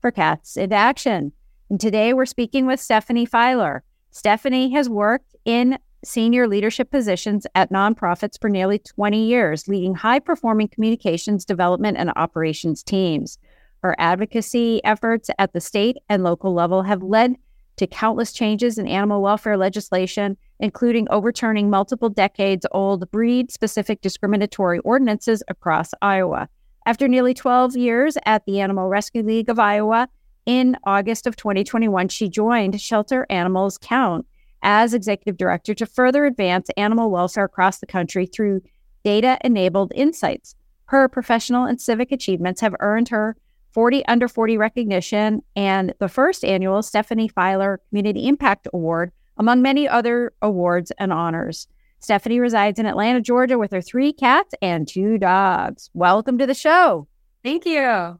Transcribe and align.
for 0.00 0.10
cats 0.10 0.56
into 0.56 0.76
action. 0.76 1.32
And 1.70 1.80
today 1.80 2.12
we're 2.14 2.26
speaking 2.26 2.66
with 2.66 2.80
Stephanie 2.80 3.26
Filer. 3.26 3.82
Stephanie 4.10 4.72
has 4.72 4.88
worked 4.88 5.34
in 5.44 5.78
senior 6.04 6.46
leadership 6.46 6.90
positions 6.90 7.46
at 7.54 7.72
nonprofits 7.72 8.40
for 8.40 8.48
nearly 8.48 8.78
20 8.78 9.26
years, 9.26 9.68
leading 9.68 9.94
high 9.94 10.18
performing 10.18 10.68
communications 10.68 11.44
development 11.44 11.96
and 11.96 12.12
operations 12.16 12.82
teams. 12.82 13.38
Her 13.82 13.94
advocacy 13.98 14.82
efforts 14.84 15.30
at 15.38 15.52
the 15.52 15.60
state 15.60 15.96
and 16.08 16.24
local 16.24 16.54
level 16.54 16.82
have 16.82 17.02
led 17.02 17.36
to 17.76 17.86
countless 17.86 18.32
changes 18.32 18.76
in 18.78 18.88
animal 18.88 19.22
welfare 19.22 19.56
legislation, 19.56 20.36
including 20.58 21.06
overturning 21.10 21.70
multiple 21.70 22.08
decades 22.08 22.66
old 22.72 23.08
breed 23.10 23.52
specific 23.52 24.00
discriminatory 24.00 24.80
ordinances 24.80 25.42
across 25.48 25.92
Iowa. 26.02 26.48
After 26.88 27.06
nearly 27.06 27.34
12 27.34 27.76
years 27.76 28.16
at 28.24 28.46
the 28.46 28.62
Animal 28.62 28.88
Rescue 28.88 29.22
League 29.22 29.50
of 29.50 29.58
Iowa, 29.58 30.08
in 30.46 30.74
August 30.84 31.26
of 31.26 31.36
2021, 31.36 32.08
she 32.08 32.30
joined 32.30 32.80
Shelter 32.80 33.26
Animals 33.28 33.76
Count 33.76 34.24
as 34.62 34.94
executive 34.94 35.36
director 35.36 35.74
to 35.74 35.84
further 35.84 36.24
advance 36.24 36.70
animal 36.78 37.10
welfare 37.10 37.44
across 37.44 37.80
the 37.80 37.86
country 37.86 38.24
through 38.24 38.62
data 39.04 39.36
enabled 39.44 39.92
insights. 39.94 40.54
Her 40.86 41.10
professional 41.10 41.66
and 41.66 41.78
civic 41.78 42.10
achievements 42.10 42.62
have 42.62 42.74
earned 42.80 43.10
her 43.10 43.36
40 43.74 44.06
under 44.06 44.26
40 44.26 44.56
recognition 44.56 45.42
and 45.54 45.92
the 46.00 46.08
first 46.08 46.42
annual 46.42 46.82
Stephanie 46.82 47.28
Filer 47.28 47.82
Community 47.90 48.26
Impact 48.26 48.66
Award, 48.72 49.12
among 49.36 49.60
many 49.60 49.86
other 49.86 50.32
awards 50.40 50.90
and 50.98 51.12
honors. 51.12 51.68
Stephanie 52.00 52.40
resides 52.40 52.78
in 52.78 52.86
Atlanta, 52.86 53.20
Georgia, 53.20 53.58
with 53.58 53.72
her 53.72 53.82
three 53.82 54.12
cats 54.12 54.54
and 54.62 54.86
two 54.86 55.18
dogs. 55.18 55.90
Welcome 55.94 56.38
to 56.38 56.46
the 56.46 56.54
show. 56.54 57.08
Thank 57.42 57.66
you. 57.66 58.18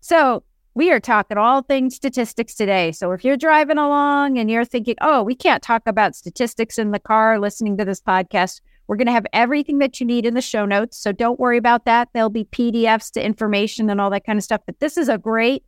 So, 0.00 0.44
we 0.74 0.92
are 0.92 1.00
talking 1.00 1.38
all 1.38 1.62
things 1.62 1.96
statistics 1.96 2.54
today. 2.54 2.92
So, 2.92 3.12
if 3.12 3.24
you're 3.24 3.36
driving 3.36 3.78
along 3.78 4.38
and 4.38 4.50
you're 4.50 4.64
thinking, 4.64 4.96
oh, 5.00 5.22
we 5.22 5.34
can't 5.34 5.62
talk 5.62 5.82
about 5.86 6.14
statistics 6.14 6.78
in 6.78 6.90
the 6.90 6.98
car 7.00 7.40
listening 7.40 7.76
to 7.78 7.84
this 7.84 8.00
podcast, 8.00 8.60
we're 8.86 8.96
going 8.96 9.06
to 9.06 9.12
have 9.12 9.26
everything 9.32 9.78
that 9.78 10.00
you 10.00 10.06
need 10.06 10.24
in 10.24 10.34
the 10.34 10.40
show 10.42 10.64
notes. 10.64 10.98
So, 10.98 11.10
don't 11.10 11.40
worry 11.40 11.56
about 11.56 11.86
that. 11.86 12.10
There'll 12.12 12.30
be 12.30 12.44
PDFs 12.44 13.10
to 13.12 13.24
information 13.24 13.90
and 13.90 14.00
all 14.00 14.10
that 14.10 14.24
kind 14.24 14.38
of 14.38 14.44
stuff. 14.44 14.60
But 14.66 14.80
this 14.80 14.96
is 14.96 15.08
a 15.08 15.18
great 15.18 15.64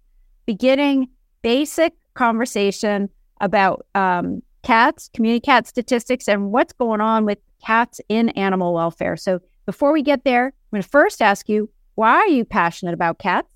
beginning, 0.47 1.09
basic 1.43 1.95
conversation 2.15 3.09
about 3.41 3.87
um, 3.95 4.43
cats, 4.63 5.11
community 5.15 5.41
cat 5.41 5.67
statistics, 5.67 6.29
and 6.29 6.53
what's 6.53 6.73
going 6.73 7.01
on 7.01 7.25
with 7.25 7.39
cats 7.65 8.01
in 8.09 8.31
animal 8.31 8.75
welfare. 8.75 9.17
So 9.17 9.41
before 9.67 9.93
we 9.93 10.03
get 10.03 10.25
there, 10.25 10.47
I'm 10.47 10.53
going 10.71 10.83
to 10.83 10.89
first 10.89 11.23
ask 11.23 11.49
you, 11.49 11.71
why 11.95 12.15
are 12.15 12.29
you 12.29 12.45
passionate 12.45 12.95
about 12.95 13.19
cats? 13.19 13.49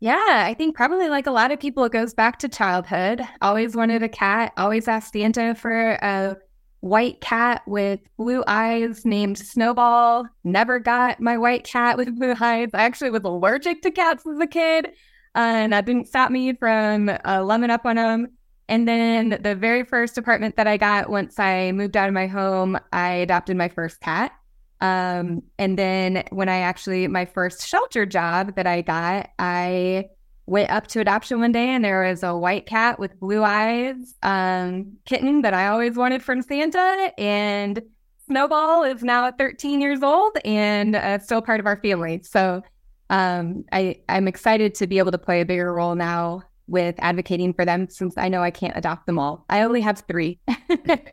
Yeah, 0.00 0.44
I 0.46 0.54
think 0.54 0.76
probably 0.76 1.08
like 1.08 1.26
a 1.26 1.30
lot 1.30 1.50
of 1.50 1.60
people, 1.60 1.84
it 1.84 1.92
goes 1.92 2.12
back 2.12 2.38
to 2.40 2.48
childhood. 2.48 3.22
Always 3.40 3.74
wanted 3.74 4.02
a 4.02 4.08
cat, 4.08 4.52
always 4.56 4.88
asked 4.88 5.12
Santa 5.12 5.54
for 5.54 5.92
a 6.02 6.36
white 6.80 7.22
cat 7.22 7.62
with 7.66 8.00
blue 8.18 8.44
eyes 8.46 9.06
named 9.06 9.38
Snowball. 9.38 10.26
Never 10.42 10.78
got 10.78 11.20
my 11.20 11.38
white 11.38 11.64
cat 11.64 11.96
with 11.96 12.14
blue 12.18 12.34
eyes. 12.38 12.68
I 12.74 12.82
actually 12.82 13.10
was 13.10 13.22
allergic 13.24 13.80
to 13.82 13.90
cats 13.90 14.26
as 14.26 14.38
a 14.38 14.46
kid, 14.46 14.90
and 15.34 15.72
that 15.72 15.86
didn't 15.86 16.08
stop 16.08 16.30
me 16.30 16.52
from 16.52 17.08
uh, 17.24 17.42
loving 17.42 17.70
up 17.70 17.86
on 17.86 17.96
them. 17.96 18.28
And 18.68 18.88
then 18.88 19.38
the 19.42 19.54
very 19.54 19.84
first 19.84 20.16
apartment 20.16 20.56
that 20.56 20.66
I 20.66 20.76
got 20.76 21.10
once 21.10 21.38
I 21.38 21.72
moved 21.72 21.96
out 21.96 22.08
of 22.08 22.14
my 22.14 22.26
home, 22.26 22.78
I 22.92 23.10
adopted 23.12 23.56
my 23.56 23.68
first 23.68 24.00
cat. 24.00 24.32
Um, 24.80 25.42
and 25.58 25.78
then 25.78 26.24
when 26.30 26.48
I 26.48 26.58
actually, 26.58 27.06
my 27.08 27.24
first 27.24 27.66
shelter 27.66 28.06
job 28.06 28.56
that 28.56 28.66
I 28.66 28.82
got, 28.82 29.30
I 29.38 30.06
went 30.46 30.70
up 30.70 30.86
to 30.88 31.00
adoption 31.00 31.40
one 31.40 31.52
day 31.52 31.68
and 31.68 31.84
there 31.84 32.04
was 32.04 32.22
a 32.22 32.36
white 32.36 32.66
cat 32.66 32.98
with 32.98 33.18
blue 33.18 33.42
eyes 33.42 34.14
um, 34.22 34.92
kitten 35.06 35.42
that 35.42 35.54
I 35.54 35.68
always 35.68 35.96
wanted 35.96 36.22
from 36.22 36.42
Santa. 36.42 37.12
And 37.18 37.82
Snowball 38.26 38.84
is 38.84 39.02
now 39.02 39.30
13 39.30 39.80
years 39.80 40.02
old 40.02 40.36
and 40.44 40.96
uh, 40.96 41.18
still 41.18 41.42
part 41.42 41.60
of 41.60 41.66
our 41.66 41.76
family. 41.76 42.22
So 42.22 42.62
um, 43.10 43.64
I, 43.72 44.00
I'm 44.08 44.26
excited 44.28 44.74
to 44.76 44.86
be 44.86 44.98
able 44.98 45.12
to 45.12 45.18
play 45.18 45.42
a 45.42 45.44
bigger 45.44 45.72
role 45.72 45.94
now 45.94 46.42
with 46.66 46.94
advocating 46.98 47.52
for 47.52 47.64
them 47.64 47.88
since 47.88 48.16
I 48.16 48.28
know 48.28 48.42
I 48.42 48.50
can't 48.50 48.76
adopt 48.76 49.06
them 49.06 49.18
all. 49.18 49.44
I 49.48 49.62
only 49.62 49.80
have 49.80 50.02
three. 50.08 50.38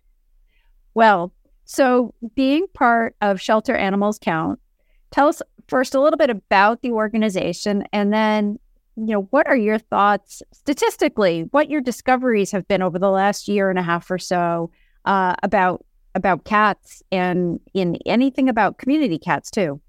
well, 0.94 1.34
so 1.66 2.14
being 2.36 2.68
part 2.74 3.16
of 3.22 3.42
Shelter 3.42 3.76
Animals 3.76 4.20
Count, 4.20 4.60
tell 5.12 5.28
us 5.28 5.42
first 5.68 5.96
a 5.96 6.02
little 6.02 6.18
bit 6.18 6.30
about 6.30 6.82
the 6.82 6.92
organization 6.92 7.86
and 7.94 8.12
then 8.12 8.60
you 8.98 9.06
know 9.06 9.22
what 9.30 9.48
are 9.48 9.56
your 9.56 9.78
thoughts 9.80 10.44
statistically 10.52 11.44
what 11.52 11.70
your 11.70 11.80
discoveries 11.80 12.52
have 12.52 12.68
been 12.68 12.82
over 12.82 13.00
the 13.00 13.10
last 13.10 13.48
year 13.48 13.70
and 13.70 13.80
a 13.80 13.82
half 13.82 14.12
or 14.12 14.18
so 14.18 14.70
uh, 15.06 15.34
about 15.44 15.86
about 16.14 16.44
cats 16.44 17.02
and 17.10 17.60
in 17.74 17.96
anything 18.06 18.50
about 18.50 18.78
community 18.78 19.18
cats 19.18 19.50
too 19.50 19.80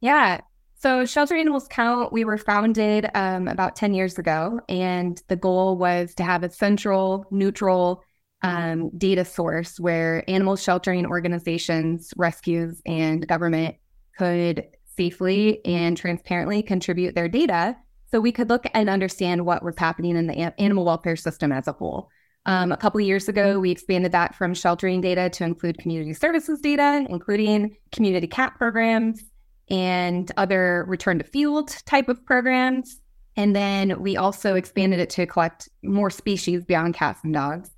yeah 0.00 0.40
so, 0.86 1.04
Shelter 1.04 1.34
Animals 1.34 1.66
Count, 1.66 2.12
we 2.12 2.24
were 2.24 2.38
founded 2.38 3.10
um, 3.12 3.48
about 3.48 3.74
10 3.74 3.92
years 3.92 4.20
ago, 4.20 4.60
and 4.68 5.20
the 5.26 5.34
goal 5.34 5.76
was 5.76 6.14
to 6.14 6.22
have 6.22 6.44
a 6.44 6.48
central, 6.48 7.26
neutral 7.32 8.04
um, 8.42 8.96
data 8.96 9.24
source 9.24 9.80
where 9.80 10.22
animal 10.30 10.54
sheltering 10.54 11.04
organizations, 11.04 12.14
rescues, 12.16 12.80
and 12.86 13.26
government 13.26 13.74
could 14.16 14.64
safely 14.96 15.60
and 15.64 15.96
transparently 15.96 16.62
contribute 16.62 17.16
their 17.16 17.28
data 17.28 17.76
so 18.12 18.20
we 18.20 18.30
could 18.30 18.48
look 18.48 18.66
and 18.72 18.88
understand 18.88 19.44
what 19.44 19.64
was 19.64 19.74
happening 19.76 20.14
in 20.14 20.28
the 20.28 20.54
animal 20.60 20.84
welfare 20.84 21.16
system 21.16 21.50
as 21.50 21.66
a 21.66 21.72
whole. 21.72 22.08
Um, 22.44 22.70
a 22.70 22.76
couple 22.76 23.00
years 23.00 23.28
ago, 23.28 23.58
we 23.58 23.72
expanded 23.72 24.12
that 24.12 24.36
from 24.36 24.54
sheltering 24.54 25.00
data 25.00 25.30
to 25.30 25.42
include 25.42 25.78
community 25.78 26.14
services 26.14 26.60
data, 26.60 27.04
including 27.10 27.76
community 27.90 28.28
cat 28.28 28.54
programs, 28.56 29.24
and 29.68 30.30
other 30.36 30.84
return 30.88 31.18
to 31.18 31.24
field 31.24 31.68
type 31.86 32.08
of 32.08 32.24
programs. 32.24 33.00
And 33.36 33.54
then 33.54 34.00
we 34.00 34.16
also 34.16 34.54
expanded 34.54 35.00
it 35.00 35.10
to 35.10 35.26
collect 35.26 35.68
more 35.82 36.10
species 36.10 36.64
beyond 36.64 36.94
cats 36.94 37.20
and 37.22 37.34
dogs. 37.34 37.70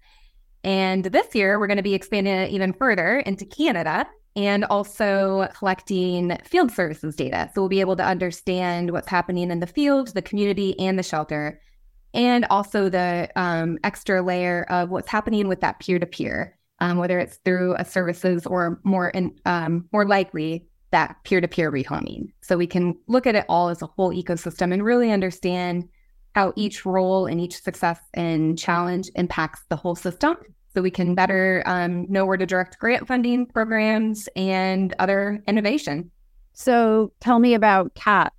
And 0.65 1.04
this 1.04 1.34
year, 1.34 1.59
we're 1.59 1.66
going 1.66 1.78
to 1.78 1.82
be 1.82 1.94
expanding 1.94 2.34
it 2.34 2.50
even 2.50 2.72
further 2.72 3.19
into 3.21 3.44
Canada 3.44 4.06
and 4.37 4.65
also 4.66 5.48
collecting 5.56 6.37
field 6.44 6.71
services 6.71 7.16
data. 7.16 7.50
So 7.54 7.62
we'll 7.62 7.69
be 7.69 7.81
able 7.81 7.97
to 7.97 8.04
understand 8.04 8.93
what's 8.93 9.09
happening 9.09 9.50
in 9.50 9.60
the 9.60 9.66
field, 9.66 10.09
the 10.09 10.22
community, 10.22 10.78
and 10.78 10.98
the 10.98 11.03
shelter, 11.03 11.60
and 12.15 12.44
also 12.48 12.88
the 12.88 13.31
um, 13.34 13.78
extra 13.82 14.22
layer 14.22 14.65
of 14.69 14.91
what's 14.91 15.09
happening 15.09 15.48
with 15.48 15.60
that 15.62 15.81
peer 15.81 15.98
to 15.98 16.06
peer, 16.06 16.56
whether 16.81 17.19
it's 17.19 17.38
through 17.44 17.75
a 17.78 17.84
services 17.84 18.47
or 18.47 18.81
more 18.84 19.09
in, 19.09 19.34
um, 19.44 19.88
more 19.93 20.06
likely 20.06 20.69
that 20.91 21.16
peer 21.25 21.41
to 21.41 21.49
peer 21.49 21.71
rehoming. 21.71 22.32
So 22.43 22.56
we 22.56 22.66
can 22.66 22.97
look 23.09 23.26
at 23.26 23.34
it 23.34 23.44
all 23.49 23.69
as 23.69 23.82
a 23.82 23.87
whole 23.87 24.12
ecosystem 24.12 24.72
and 24.72 24.84
really 24.84 25.10
understand 25.10 25.88
how 26.34 26.53
each 26.57 26.86
role 26.86 27.27
and 27.27 27.41
each 27.41 27.60
success 27.60 27.98
and 28.15 28.59
challenge 28.59 29.10
impacts 29.15 29.62
the 29.68 29.77
whole 29.77 29.95
system. 29.95 30.36
So 30.74 30.83
we 30.83 30.91
can 30.91 31.15
better 31.15 31.62
um, 31.66 32.07
know 32.10 32.24
where 32.27 32.36
to 32.36 32.47
direct 32.47 32.78
grant 32.78 33.09
funding 33.09 33.47
programs 33.47 34.28
and 34.36 34.95
other 34.98 35.42
innovation. 35.48 36.10
So 36.53 37.12
tell 37.21 37.39
me 37.39 37.54
about 37.54 37.95
cats. 37.95 38.34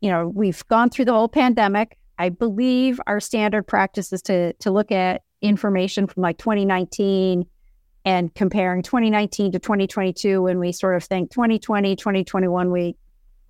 You 0.00 0.10
know, 0.10 0.28
we've 0.28 0.66
gone 0.68 0.90
through 0.90 1.06
the 1.06 1.12
whole 1.12 1.28
pandemic. 1.28 1.96
I 2.18 2.30
believe 2.30 3.00
our 3.06 3.20
standard 3.20 3.66
practice 3.66 4.12
is 4.12 4.22
to 4.22 4.52
to 4.54 4.70
look 4.70 4.90
at 4.90 5.22
information 5.42 6.06
from 6.06 6.22
like 6.22 6.38
2019 6.38 7.44
and 8.06 8.34
comparing 8.34 8.82
2019 8.82 9.52
to 9.52 9.58
2022 9.58 10.40
when 10.40 10.58
we 10.58 10.72
sort 10.72 10.96
of 10.96 11.04
think 11.04 11.30
2020 11.30 11.96
2021 11.96 12.70
we 12.70 12.96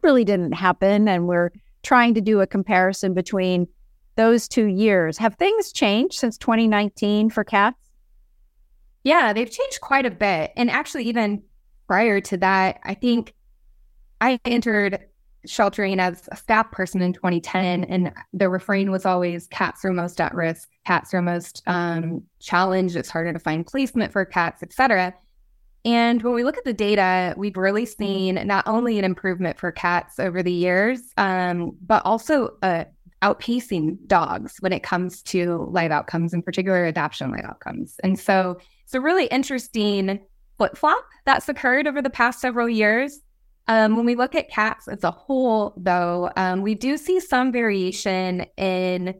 really 0.02 0.24
didn't 0.24 0.52
happen. 0.52 1.06
And 1.06 1.28
we're 1.28 1.50
trying 1.82 2.14
to 2.14 2.20
do 2.20 2.40
a 2.40 2.46
comparison 2.46 3.14
between 3.14 3.68
those 4.16 4.48
two 4.48 4.66
years. 4.66 5.18
Have 5.18 5.34
things 5.34 5.72
changed 5.72 6.18
since 6.18 6.38
2019 6.38 7.30
for 7.30 7.44
cats? 7.44 7.78
Yeah 9.04 9.32
they've 9.32 9.50
changed 9.50 9.80
quite 9.80 10.06
a 10.06 10.10
bit. 10.10 10.52
And 10.56 10.70
actually 10.70 11.04
even 11.04 11.42
prior 11.86 12.20
to 12.20 12.36
that 12.36 12.80
i 12.84 12.94
think 12.94 13.32
i 14.20 14.38
entered 14.44 14.98
sheltering 15.46 16.00
as 16.00 16.28
a 16.32 16.36
staff 16.36 16.70
person 16.70 17.00
in 17.02 17.12
2010, 17.12 17.84
and 17.84 18.12
the 18.32 18.48
refrain 18.48 18.90
was 18.90 19.06
always 19.06 19.46
cats 19.48 19.84
are 19.84 19.92
most 19.92 20.20
at 20.20 20.34
risk, 20.34 20.68
cats 20.86 21.14
are 21.14 21.22
most 21.22 21.62
um, 21.66 22.22
challenged. 22.40 22.96
It's 22.96 23.10
harder 23.10 23.32
to 23.32 23.38
find 23.38 23.66
placement 23.66 24.12
for 24.12 24.24
cats, 24.24 24.62
etc. 24.62 25.14
And 25.84 26.20
when 26.22 26.34
we 26.34 26.42
look 26.42 26.58
at 26.58 26.64
the 26.64 26.72
data, 26.72 27.32
we've 27.36 27.56
really 27.56 27.86
seen 27.86 28.34
not 28.44 28.66
only 28.66 28.98
an 28.98 29.04
improvement 29.04 29.58
for 29.58 29.70
cats 29.70 30.18
over 30.18 30.42
the 30.42 30.52
years, 30.52 31.00
um, 31.16 31.76
but 31.80 32.04
also 32.04 32.56
uh, 32.62 32.84
outpacing 33.22 33.98
dogs 34.06 34.56
when 34.60 34.72
it 34.72 34.82
comes 34.82 35.22
to 35.22 35.68
live 35.70 35.92
outcomes, 35.92 36.34
in 36.34 36.42
particular 36.42 36.84
adoption 36.86 37.30
live 37.30 37.44
outcomes. 37.44 37.96
And 38.02 38.18
so 38.18 38.58
it's 38.84 38.94
a 38.94 39.00
really 39.00 39.26
interesting 39.26 40.20
flip 40.58 40.76
flop 40.76 41.04
that's 41.24 41.48
occurred 41.48 41.86
over 41.86 42.02
the 42.02 42.10
past 42.10 42.40
several 42.40 42.68
years. 42.68 43.20
Um, 43.68 43.96
when 43.96 44.06
we 44.06 44.14
look 44.14 44.34
at 44.34 44.48
cats 44.48 44.86
as 44.86 45.02
a 45.02 45.10
whole, 45.10 45.74
though, 45.76 46.30
um, 46.36 46.62
we 46.62 46.74
do 46.74 46.96
see 46.96 47.18
some 47.20 47.50
variation 47.50 48.46
in 48.56 49.14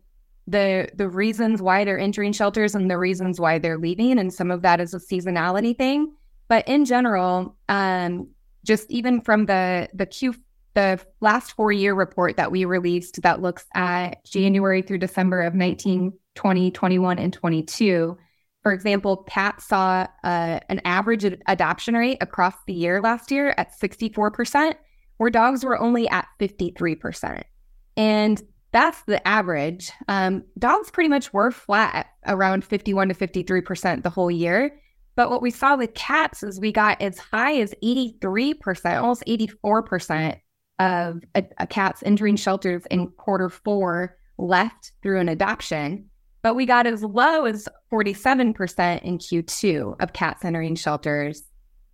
the 0.47 0.89
the 0.95 1.09
reasons 1.09 1.61
why 1.61 1.85
they're 1.85 1.99
entering 1.99 2.33
shelters 2.33 2.75
and 2.77 2.89
the 2.89 2.99
reasons 2.99 3.41
why 3.41 3.59
they're 3.59 3.79
leaving, 3.79 4.19
and 4.19 4.33
some 4.33 4.51
of 4.51 4.63
that 4.63 4.81
is 4.81 4.95
a 4.95 4.99
seasonality 4.99 5.77
thing. 5.77 6.13
But 6.49 6.67
in 6.69 6.85
general, 6.85 7.57
um, 7.69 8.29
just 8.65 8.89
even 8.91 9.21
from 9.21 9.47
the 9.47 9.89
the 9.93 10.07
Q 10.07 10.35
the 10.75 11.01
last 11.21 11.53
four 11.53 11.73
year 11.73 11.95
report 11.95 12.37
that 12.37 12.53
we 12.53 12.67
released 12.67 13.23
that 13.23 13.41
looks 13.41 13.65
at 13.75 14.23
January 14.25 14.83
through 14.83 14.99
December 14.99 15.41
of 15.41 15.55
19, 15.55 16.13
20, 16.35 16.71
21, 16.71 17.19
and 17.19 17.33
22, 17.33 18.19
for 18.67 18.73
example, 18.73 19.19
cats 19.29 19.65
saw 19.65 20.09
uh, 20.25 20.59
an 20.69 20.81
average 20.85 21.25
adoption 21.47 21.95
rate 21.95 22.19
across 22.21 22.55
the 22.67 22.73
year 22.73 23.01
last 23.01 23.31
year 23.31 23.55
at 23.57 23.71
64%, 23.81 24.75
where 25.19 25.31
dogs 25.31 25.65
were 25.65 25.79
only 25.79 26.09
at 26.09 26.27
53%. 26.41 27.45
And 27.97 28.43
that's 28.73 29.03
the 29.03 29.25
average. 29.25 29.93
Um, 30.09 30.43
dogs 30.59 30.91
pretty 30.91 31.07
much 31.07 31.33
were 31.33 31.53
flat 31.53 32.09
around 32.27 32.65
51 32.65 33.11
to 33.11 33.15
53% 33.15 34.03
the 34.03 34.11
whole 34.11 34.33
year. 34.33 34.77
But 35.15 35.31
what 35.31 35.43
we 35.43 35.53
saw 35.53 35.77
with 35.77 35.95
cats 35.95 36.43
is 36.43 36.59
we 36.59 36.73
got 36.73 37.01
as 37.01 37.21
high 37.21 37.61
as 37.61 37.73
83%, 37.85 39.01
almost 39.01 39.23
84% 39.29 40.41
of 40.81 41.23
a, 41.37 41.45
a 41.59 41.69
cats 41.69 42.03
entering 42.05 42.35
shelters 42.35 42.83
in 42.91 43.13
quarter 43.13 43.49
four 43.49 44.17
left 44.39 44.91
through 45.05 45.21
an 45.21 45.29
adoption. 45.29 46.11
But 46.47 46.55
we 46.55 46.65
got 46.65 46.87
as 46.87 47.03
low 47.03 47.45
as 47.45 47.69
47% 47.91 49.03
in 49.03 49.19
Q2 49.19 49.97
of 50.01 50.13
cats 50.13 50.45
entering 50.45 50.77
shelters 50.77 51.43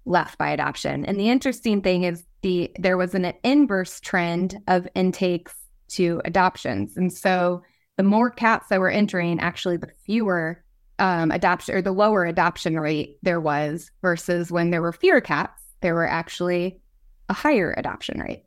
left 0.04 0.36
by 0.36 0.50
adoption. 0.50 1.06
And 1.06 1.18
the 1.18 1.30
interesting 1.30 1.80
thing 1.80 2.02
is 2.02 2.26
the 2.42 2.70
there 2.78 2.98
was 2.98 3.14
an 3.14 3.32
inverse 3.44 3.98
trend 3.98 4.58
of 4.68 4.86
intakes 4.94 5.54
to 5.92 6.20
adoptions. 6.26 6.98
And 6.98 7.10
so 7.10 7.62
the 7.96 8.02
more 8.02 8.28
cats 8.28 8.68
that 8.68 8.78
were 8.78 8.90
entering, 8.90 9.40
actually 9.40 9.78
the 9.78 9.88
fewer 10.04 10.62
um, 10.98 11.30
adoption 11.30 11.74
or 11.74 11.80
the 11.80 11.92
lower 11.92 12.26
adoption 12.26 12.78
rate 12.78 13.16
there 13.22 13.40
was 13.40 13.90
versus 14.02 14.52
when 14.52 14.68
there 14.68 14.82
were 14.82 14.92
fewer 14.92 15.22
cats, 15.22 15.62
there 15.80 15.94
were 15.94 16.06
actually 16.06 16.78
a 17.30 17.32
higher 17.32 17.72
adoption 17.78 18.20
rate. 18.20 18.44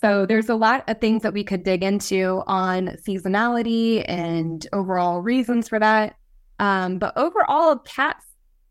So 0.00 0.24
there's 0.24 0.48
a 0.48 0.54
lot 0.54 0.88
of 0.88 0.98
things 0.98 1.22
that 1.22 1.34
we 1.34 1.44
could 1.44 1.62
dig 1.62 1.82
into 1.82 2.42
on 2.46 2.96
seasonality 3.06 4.02
and 4.08 4.66
overall 4.72 5.20
reasons 5.20 5.68
for 5.68 5.78
that. 5.78 6.16
Um, 6.58 6.98
but 6.98 7.12
overall, 7.16 7.76
cats 7.76 8.24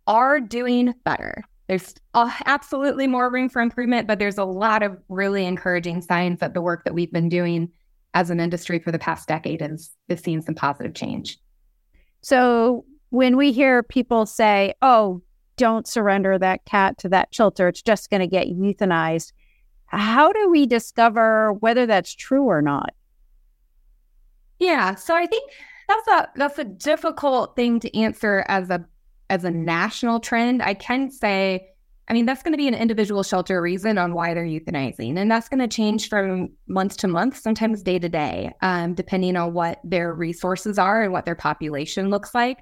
are 0.08 0.40
doing 0.40 0.94
better. 1.06 1.44
There's 1.68 1.94
absolutely 2.16 3.06
more 3.06 3.30
room 3.30 3.48
for 3.48 3.62
improvement, 3.62 4.08
but 4.08 4.18
there's 4.18 4.40
a 4.40 4.44
lot 4.44 4.82
of 4.82 4.98
really 5.08 5.46
encouraging 5.46 6.02
signs 6.02 6.40
that 6.40 6.56
the 6.56 6.62
work 6.62 6.84
that 6.86 6.96
we've 6.96 7.12
been 7.12 7.30
doing 7.30 7.70
as 8.16 8.32
an 8.32 8.40
industry 8.40 8.80
for 8.80 8.92
the 8.92 8.98
past 8.98 9.28
decade 9.28 9.62
is, 9.62 9.92
is 10.08 10.20
seeing 10.22 10.42
some 10.42 10.56
positive 10.56 10.96
change. 10.96 11.38
So 12.22 12.86
when 13.12 13.38
we 13.38 13.52
hear 13.52 13.84
people 13.84 14.26
say, 14.26 14.74
oh, 14.82 15.22
don't 15.58 15.88
surrender 15.88 16.40
that 16.40 16.66
cat 16.66 16.98
to 17.00 17.10
that 17.10 17.28
shelter, 17.32 17.68
it's 17.68 17.84
just 17.84 18.10
going 18.10 18.22
to 18.22 18.28
get 18.28 18.48
euthanized 18.48 19.32
how 19.90 20.32
do 20.32 20.50
we 20.50 20.66
discover 20.66 21.54
whether 21.54 21.86
that's 21.86 22.14
true 22.14 22.44
or 22.44 22.62
not? 22.62 22.94
Yeah, 24.60 24.96
so 24.96 25.16
I 25.16 25.26
think 25.26 25.52
that's 25.88 26.08
a 26.08 26.30
that's 26.36 26.60
a 26.60 26.64
difficult 26.64 27.56
thing 27.56 27.80
to 27.80 27.98
answer 27.98 28.46
as 28.48 28.70
a 28.70 28.86
as 29.30 29.44
a 29.44 29.52
national 29.52 30.20
trend. 30.20 30.62
I 30.62 30.74
can 30.74 31.10
say, 31.10 31.68
I 32.08 32.14
mean, 32.14 32.26
that's 32.26 32.44
going 32.44 32.54
to 32.54 32.58
be 32.58 32.68
an 32.68 32.74
individual 32.74 33.24
shelter 33.24 33.62
reason 33.62 33.98
on 33.98 34.14
why 34.14 34.34
they're 34.34 34.46
euthanizing, 34.46 35.18
and 35.18 35.32
that's 35.32 35.50
going 35.50 35.60
to 35.60 35.68
change 35.68 36.10
from 36.10 36.50
month 36.68 36.98
to 36.98 37.08
month, 37.08 37.38
sometimes 37.38 37.82
day 37.82 38.00
to 38.00 38.10
day, 38.10 38.52
um, 38.62 38.94
depending 38.94 39.36
on 39.36 39.54
what 39.54 39.80
their 39.84 40.14
resources 40.14 40.78
are 40.78 41.04
and 41.04 41.14
what 41.14 41.26
their 41.26 41.36
population 41.36 42.10
looks 42.10 42.36
like. 42.36 42.60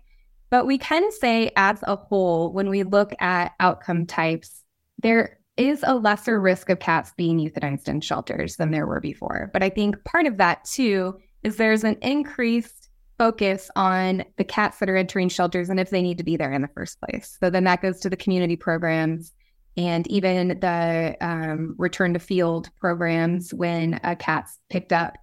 But 0.49 0.65
we 0.65 0.77
can 0.77 1.11
say, 1.11 1.51
as 1.57 1.79
a 1.83 1.97
whole, 1.97 2.53
when 2.53 2.69
we 2.69 2.83
look 2.83 3.11
at 3.19 3.53
outcome 3.59 4.05
types, 4.05 4.63
there 5.01 5.39
is 5.57 5.83
a 5.85 5.95
lesser 5.95 6.39
risk 6.39 6.69
of 6.69 6.79
cats 6.79 7.13
being 7.17 7.39
euthanized 7.39 7.87
in 7.87 8.01
shelters 8.01 8.55
than 8.55 8.71
there 8.71 8.87
were 8.87 8.99
before. 8.99 9.49
But 9.53 9.63
I 9.63 9.69
think 9.69 10.03
part 10.03 10.25
of 10.25 10.37
that 10.37 10.63
too 10.65 11.17
is 11.43 11.55
there's 11.55 11.83
an 11.83 11.97
increased 12.01 12.89
focus 13.17 13.71
on 13.75 14.23
the 14.37 14.43
cats 14.43 14.77
that 14.79 14.89
are 14.89 14.95
entering 14.95 15.29
shelters 15.29 15.69
and 15.69 15.79
if 15.79 15.89
they 15.89 16.01
need 16.01 16.19
to 16.19 16.23
be 16.23 16.37
there 16.37 16.53
in 16.53 16.61
the 16.61 16.67
first 16.69 16.99
place. 17.01 17.37
So 17.39 17.49
then 17.49 17.63
that 17.63 17.81
goes 17.81 17.99
to 18.01 18.09
the 18.09 18.17
community 18.17 18.55
programs 18.55 19.33
and 19.75 20.07
even 20.07 20.59
the 20.59 21.15
um, 21.21 21.75
return 21.77 22.13
to 22.13 22.19
field 22.19 22.69
programs 22.79 23.53
when 23.53 23.99
a 24.03 24.15
cat's 24.15 24.59
picked 24.69 24.91
up 24.91 25.17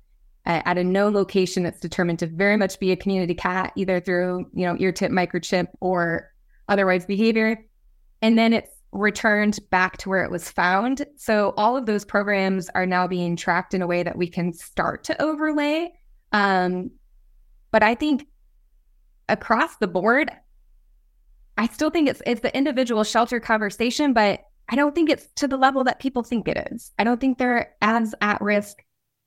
at 0.46 0.76
a 0.76 0.84
no 0.84 1.08
location 1.08 1.62
that's 1.62 1.80
determined 1.80 2.18
to 2.18 2.26
very 2.26 2.56
much 2.56 2.78
be 2.78 2.92
a 2.92 2.96
community 2.96 3.34
cat, 3.34 3.72
either 3.76 3.98
through 3.98 4.46
you 4.52 4.66
know 4.66 4.76
ear 4.78 4.92
tip 4.92 5.10
microchip 5.10 5.68
or 5.80 6.30
otherwise 6.68 7.06
behavior. 7.06 7.64
And 8.20 8.38
then 8.38 8.52
it's 8.52 8.70
returned 8.94 9.58
back 9.70 9.96
to 9.98 10.08
where 10.08 10.24
it 10.24 10.30
was 10.30 10.50
found. 10.50 11.04
So 11.16 11.52
all 11.56 11.76
of 11.76 11.84
those 11.84 12.04
programs 12.04 12.70
are 12.74 12.86
now 12.86 13.06
being 13.06 13.36
tracked 13.36 13.74
in 13.74 13.82
a 13.82 13.86
way 13.86 14.02
that 14.02 14.16
we 14.16 14.28
can 14.28 14.52
start 14.52 15.04
to 15.04 15.20
overlay. 15.20 15.92
Um, 16.32 16.92
but 17.72 17.82
I 17.82 17.96
think 17.96 18.26
across 19.28 19.76
the 19.76 19.88
board, 19.88 20.30
I 21.58 21.66
still 21.66 21.90
think 21.90 22.08
it's 22.08 22.22
it's 22.24 22.40
the 22.40 22.56
individual 22.56 23.04
shelter 23.04 23.40
conversation, 23.40 24.12
but 24.12 24.40
I 24.68 24.76
don't 24.76 24.94
think 24.94 25.10
it's 25.10 25.26
to 25.36 25.48
the 25.48 25.56
level 25.56 25.84
that 25.84 26.00
people 26.00 26.22
think 26.22 26.48
it 26.48 26.68
is. 26.72 26.92
I 26.98 27.04
don't 27.04 27.20
think 27.20 27.38
they're 27.38 27.74
as 27.82 28.14
at 28.20 28.40
risk 28.40 28.78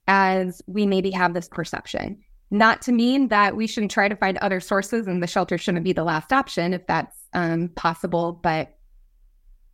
as 0.06 0.62
we 0.66 0.86
maybe 0.86 1.10
have 1.10 1.34
this 1.34 1.48
perception. 1.48 2.18
Not 2.50 2.80
to 2.82 2.92
mean 2.92 3.28
that 3.28 3.56
we 3.56 3.66
shouldn't 3.66 3.92
try 3.92 4.08
to 4.08 4.16
find 4.16 4.38
other 4.38 4.60
sources 4.60 5.06
and 5.06 5.22
the 5.22 5.26
shelter 5.26 5.58
shouldn't 5.58 5.84
be 5.84 5.92
the 5.92 6.04
last 6.04 6.32
option 6.32 6.72
if 6.72 6.86
that's 6.86 7.16
um, 7.34 7.68
possible, 7.76 8.32
but 8.42 8.77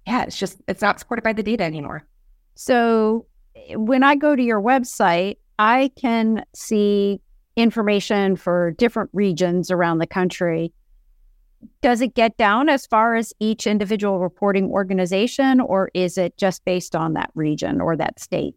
yeah, 0.06 0.24
it's 0.24 0.38
just, 0.38 0.60
it's 0.68 0.82
not 0.82 0.98
supported 0.98 1.22
by 1.22 1.32
the 1.32 1.42
data 1.42 1.64
anymore. 1.64 2.06
So 2.54 3.26
when 3.70 4.02
I 4.02 4.14
go 4.16 4.36
to 4.36 4.42
your 4.42 4.60
website, 4.60 5.38
I 5.58 5.90
can 5.96 6.44
see 6.54 7.20
information 7.56 8.36
for 8.36 8.72
different 8.72 9.10
regions 9.12 9.70
around 9.70 9.98
the 9.98 10.06
country. 10.06 10.72
Does 11.80 12.00
it 12.00 12.14
get 12.14 12.36
down 12.36 12.68
as 12.68 12.86
far 12.86 13.14
as 13.14 13.32
each 13.40 13.66
individual 13.66 14.18
reporting 14.18 14.70
organization, 14.70 15.60
or 15.60 15.90
is 15.94 16.18
it 16.18 16.36
just 16.36 16.64
based 16.64 16.94
on 16.94 17.14
that 17.14 17.30
region 17.34 17.80
or 17.80 17.96
that 17.96 18.20
state? 18.20 18.54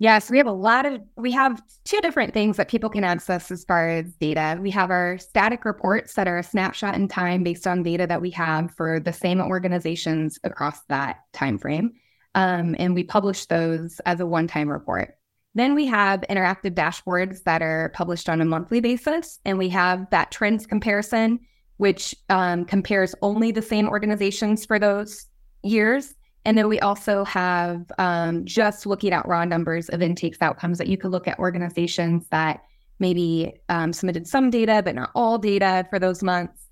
Yes, 0.00 0.30
we 0.30 0.38
have 0.38 0.46
a 0.46 0.52
lot 0.52 0.86
of, 0.86 1.00
we 1.16 1.32
have 1.32 1.60
two 1.84 2.00
different 2.00 2.32
things 2.32 2.56
that 2.56 2.68
people 2.68 2.88
can 2.88 3.02
access 3.02 3.50
as 3.50 3.64
far 3.64 3.88
as 3.88 4.14
data. 4.14 4.56
We 4.60 4.70
have 4.70 4.90
our 4.90 5.18
static 5.18 5.64
reports 5.64 6.14
that 6.14 6.28
are 6.28 6.38
a 6.38 6.42
snapshot 6.44 6.94
in 6.94 7.08
time 7.08 7.42
based 7.42 7.66
on 7.66 7.82
data 7.82 8.06
that 8.06 8.22
we 8.22 8.30
have 8.30 8.72
for 8.76 9.00
the 9.00 9.12
same 9.12 9.40
organizations 9.40 10.38
across 10.44 10.80
that 10.84 11.24
time 11.32 11.58
frame. 11.58 11.94
Um, 12.36 12.76
and 12.78 12.94
we 12.94 13.02
publish 13.02 13.46
those 13.46 14.00
as 14.06 14.20
a 14.20 14.26
one-time 14.26 14.68
report. 14.68 15.16
Then 15.56 15.74
we 15.74 15.86
have 15.86 16.20
interactive 16.30 16.74
dashboards 16.74 17.42
that 17.42 17.60
are 17.60 17.90
published 17.92 18.28
on 18.28 18.40
a 18.40 18.44
monthly 18.44 18.78
basis. 18.78 19.40
And 19.44 19.58
we 19.58 19.70
have 19.70 20.08
that 20.10 20.30
trends 20.30 20.64
comparison, 20.64 21.40
which 21.78 22.14
um, 22.28 22.64
compares 22.66 23.16
only 23.20 23.50
the 23.50 23.62
same 23.62 23.88
organizations 23.88 24.64
for 24.64 24.78
those 24.78 25.26
years 25.64 26.14
and 26.48 26.56
then 26.56 26.66
we 26.66 26.80
also 26.80 27.24
have 27.24 27.92
um, 27.98 28.46
just 28.46 28.86
looking 28.86 29.12
at 29.12 29.28
raw 29.28 29.44
numbers 29.44 29.90
of 29.90 30.00
intakes 30.00 30.38
outcomes 30.40 30.78
that 30.78 30.86
you 30.86 30.96
could 30.96 31.10
look 31.10 31.28
at 31.28 31.38
organizations 31.38 32.26
that 32.30 32.62
maybe 32.98 33.52
um, 33.68 33.92
submitted 33.92 34.26
some 34.26 34.48
data, 34.48 34.80
but 34.82 34.94
not 34.94 35.10
all 35.14 35.36
data 35.36 35.86
for 35.90 35.98
those 35.98 36.22
months. 36.22 36.68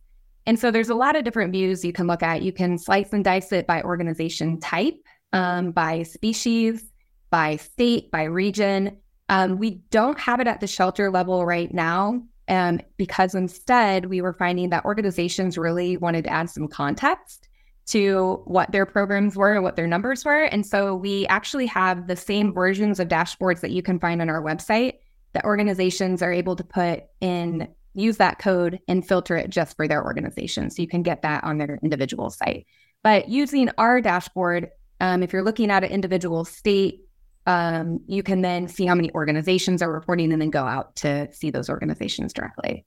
And 0.46 0.58
so 0.58 0.70
there's 0.70 0.88
a 0.88 0.94
lot 0.94 1.14
of 1.14 1.24
different 1.24 1.52
views 1.52 1.84
you 1.84 1.92
can 1.92 2.06
look 2.06 2.22
at. 2.22 2.40
You 2.40 2.54
can 2.54 2.78
slice 2.78 3.12
and 3.12 3.22
dice 3.22 3.52
it 3.52 3.66
by 3.66 3.82
organization 3.82 4.58
type, 4.60 4.96
um, 5.34 5.72
by 5.72 6.04
species, 6.04 6.82
by 7.28 7.56
state, 7.56 8.10
by 8.10 8.22
region. 8.22 8.96
Um, 9.28 9.58
we 9.58 9.82
don't 9.90 10.18
have 10.18 10.40
it 10.40 10.46
at 10.46 10.60
the 10.60 10.66
shelter 10.66 11.10
level 11.10 11.44
right 11.44 11.74
now 11.74 12.22
um, 12.48 12.80
because 12.96 13.34
instead 13.34 14.06
we 14.06 14.22
were 14.22 14.32
finding 14.32 14.70
that 14.70 14.86
organizations 14.86 15.58
really 15.58 15.98
wanted 15.98 16.24
to 16.24 16.30
add 16.30 16.48
some 16.48 16.66
context 16.66 17.45
to 17.86 18.42
what 18.46 18.72
their 18.72 18.84
programs 18.84 19.36
were 19.36 19.54
and 19.54 19.62
what 19.62 19.76
their 19.76 19.86
numbers 19.86 20.24
were. 20.24 20.42
And 20.42 20.66
so 20.66 20.94
we 20.94 21.26
actually 21.28 21.66
have 21.66 22.08
the 22.08 22.16
same 22.16 22.52
versions 22.52 22.98
of 22.98 23.08
dashboards 23.08 23.60
that 23.60 23.70
you 23.70 23.82
can 23.82 24.00
find 24.00 24.20
on 24.20 24.28
our 24.28 24.42
website 24.42 24.94
that 25.34 25.44
organizations 25.44 26.20
are 26.20 26.32
able 26.32 26.56
to 26.56 26.64
put 26.64 27.04
in, 27.20 27.68
use 27.94 28.16
that 28.16 28.38
code 28.38 28.80
and 28.88 29.06
filter 29.06 29.36
it 29.36 29.50
just 29.50 29.76
for 29.76 29.86
their 29.86 30.04
organization. 30.04 30.70
So 30.70 30.82
you 30.82 30.88
can 30.88 31.02
get 31.02 31.22
that 31.22 31.44
on 31.44 31.58
their 31.58 31.78
individual 31.82 32.30
site. 32.30 32.66
But 33.04 33.28
using 33.28 33.70
our 33.78 34.00
dashboard, 34.00 34.70
um, 35.00 35.22
if 35.22 35.32
you're 35.32 35.44
looking 35.44 35.70
at 35.70 35.84
an 35.84 35.90
individual 35.90 36.44
state, 36.44 37.02
um, 37.46 38.00
you 38.08 38.24
can 38.24 38.42
then 38.42 38.66
see 38.66 38.86
how 38.86 38.96
many 38.96 39.12
organizations 39.12 39.80
are 39.80 39.92
reporting 39.92 40.32
and 40.32 40.42
then 40.42 40.50
go 40.50 40.64
out 40.64 40.96
to 40.96 41.32
see 41.32 41.50
those 41.50 41.70
organizations 41.70 42.32
directly. 42.32 42.84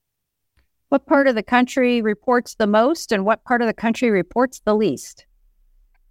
What 0.89 1.05
part 1.05 1.27
of 1.27 1.35
the 1.35 1.43
country 1.43 2.01
reports 2.01 2.55
the 2.55 2.67
most 2.67 3.11
and 3.11 3.25
what 3.25 3.43
part 3.43 3.61
of 3.61 3.67
the 3.67 3.73
country 3.73 4.09
reports 4.09 4.61
the 4.65 4.75
least? 4.75 5.25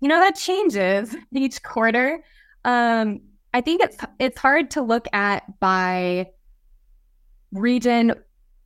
You 0.00 0.08
know, 0.08 0.20
that 0.20 0.36
changes 0.36 1.16
each 1.32 1.62
quarter. 1.62 2.22
Um, 2.64 3.20
I 3.54 3.60
think 3.60 3.82
it's 3.82 3.96
it's 4.18 4.38
hard 4.38 4.70
to 4.72 4.82
look 4.82 5.06
at 5.12 5.58
by 5.60 6.28
region 7.52 8.14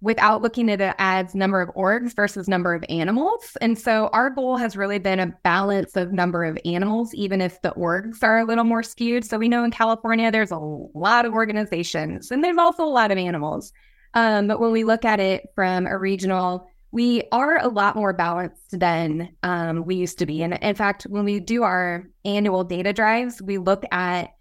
without 0.03 0.43
looking 0.43 0.69
at 0.69 0.81
it 0.81 0.95
as 0.99 1.33
number 1.33 1.61
of 1.61 1.73
orgs 1.77 2.15
versus 2.15 2.49
number 2.49 2.75
of 2.75 2.85
animals. 2.89 3.57
And 3.61 3.79
so 3.79 4.11
our 4.13 4.31
goal 4.31 4.57
has 4.57 4.77
really 4.77 4.99
been 4.99 5.21
a 5.21 5.33
balance 5.45 5.97
of 5.97 6.13
number 6.13 6.45
of 6.45 6.59
animals, 6.65 7.15
even 7.15 7.41
if 7.41 7.63
the 7.63 7.71
orgs 7.71 8.21
are 8.23 8.41
a 8.41 8.45
little 8.45 8.65
more 8.65 8.83
skewed. 8.83 9.25
So 9.25 9.39
we 9.39 9.49
know 9.49 9.63
in 9.63 9.71
California, 9.71 10.33
there's 10.33 10.51
a 10.51 10.59
lot 10.59 11.25
of 11.25 11.33
organizations 11.33 12.33
and 12.33 12.43
there's 12.43 12.59
also 12.59 12.83
a 12.83 12.91
lot 12.91 13.13
of 13.13 13.17
animals. 13.17 13.73
Um, 14.15 14.47
but 14.47 14.61
when 14.61 14.73
we 14.73 14.85
look 14.85 15.05
at 15.05 15.21
it 15.21 15.49
from 15.55 15.87
a 15.87 15.97
regional, 15.97 16.69
we 16.91 17.23
are 17.33 17.59
a 17.59 17.69
lot 17.69 17.97
more 17.97 18.13
balanced 18.13 18.79
than 18.79 19.35
um, 19.43 19.85
we 19.85 19.95
used 19.95 20.19
to 20.19 20.27
be. 20.27 20.43
And 20.43 20.55
in 20.55 20.75
fact, 20.75 21.05
when 21.05 21.25
we 21.25 21.41
do 21.41 21.63
our 21.63 22.05
annual 22.25 22.65
data 22.65 22.93
drives, 22.93 23.41
we 23.41 23.59
look 23.59 23.85
at 23.91 24.35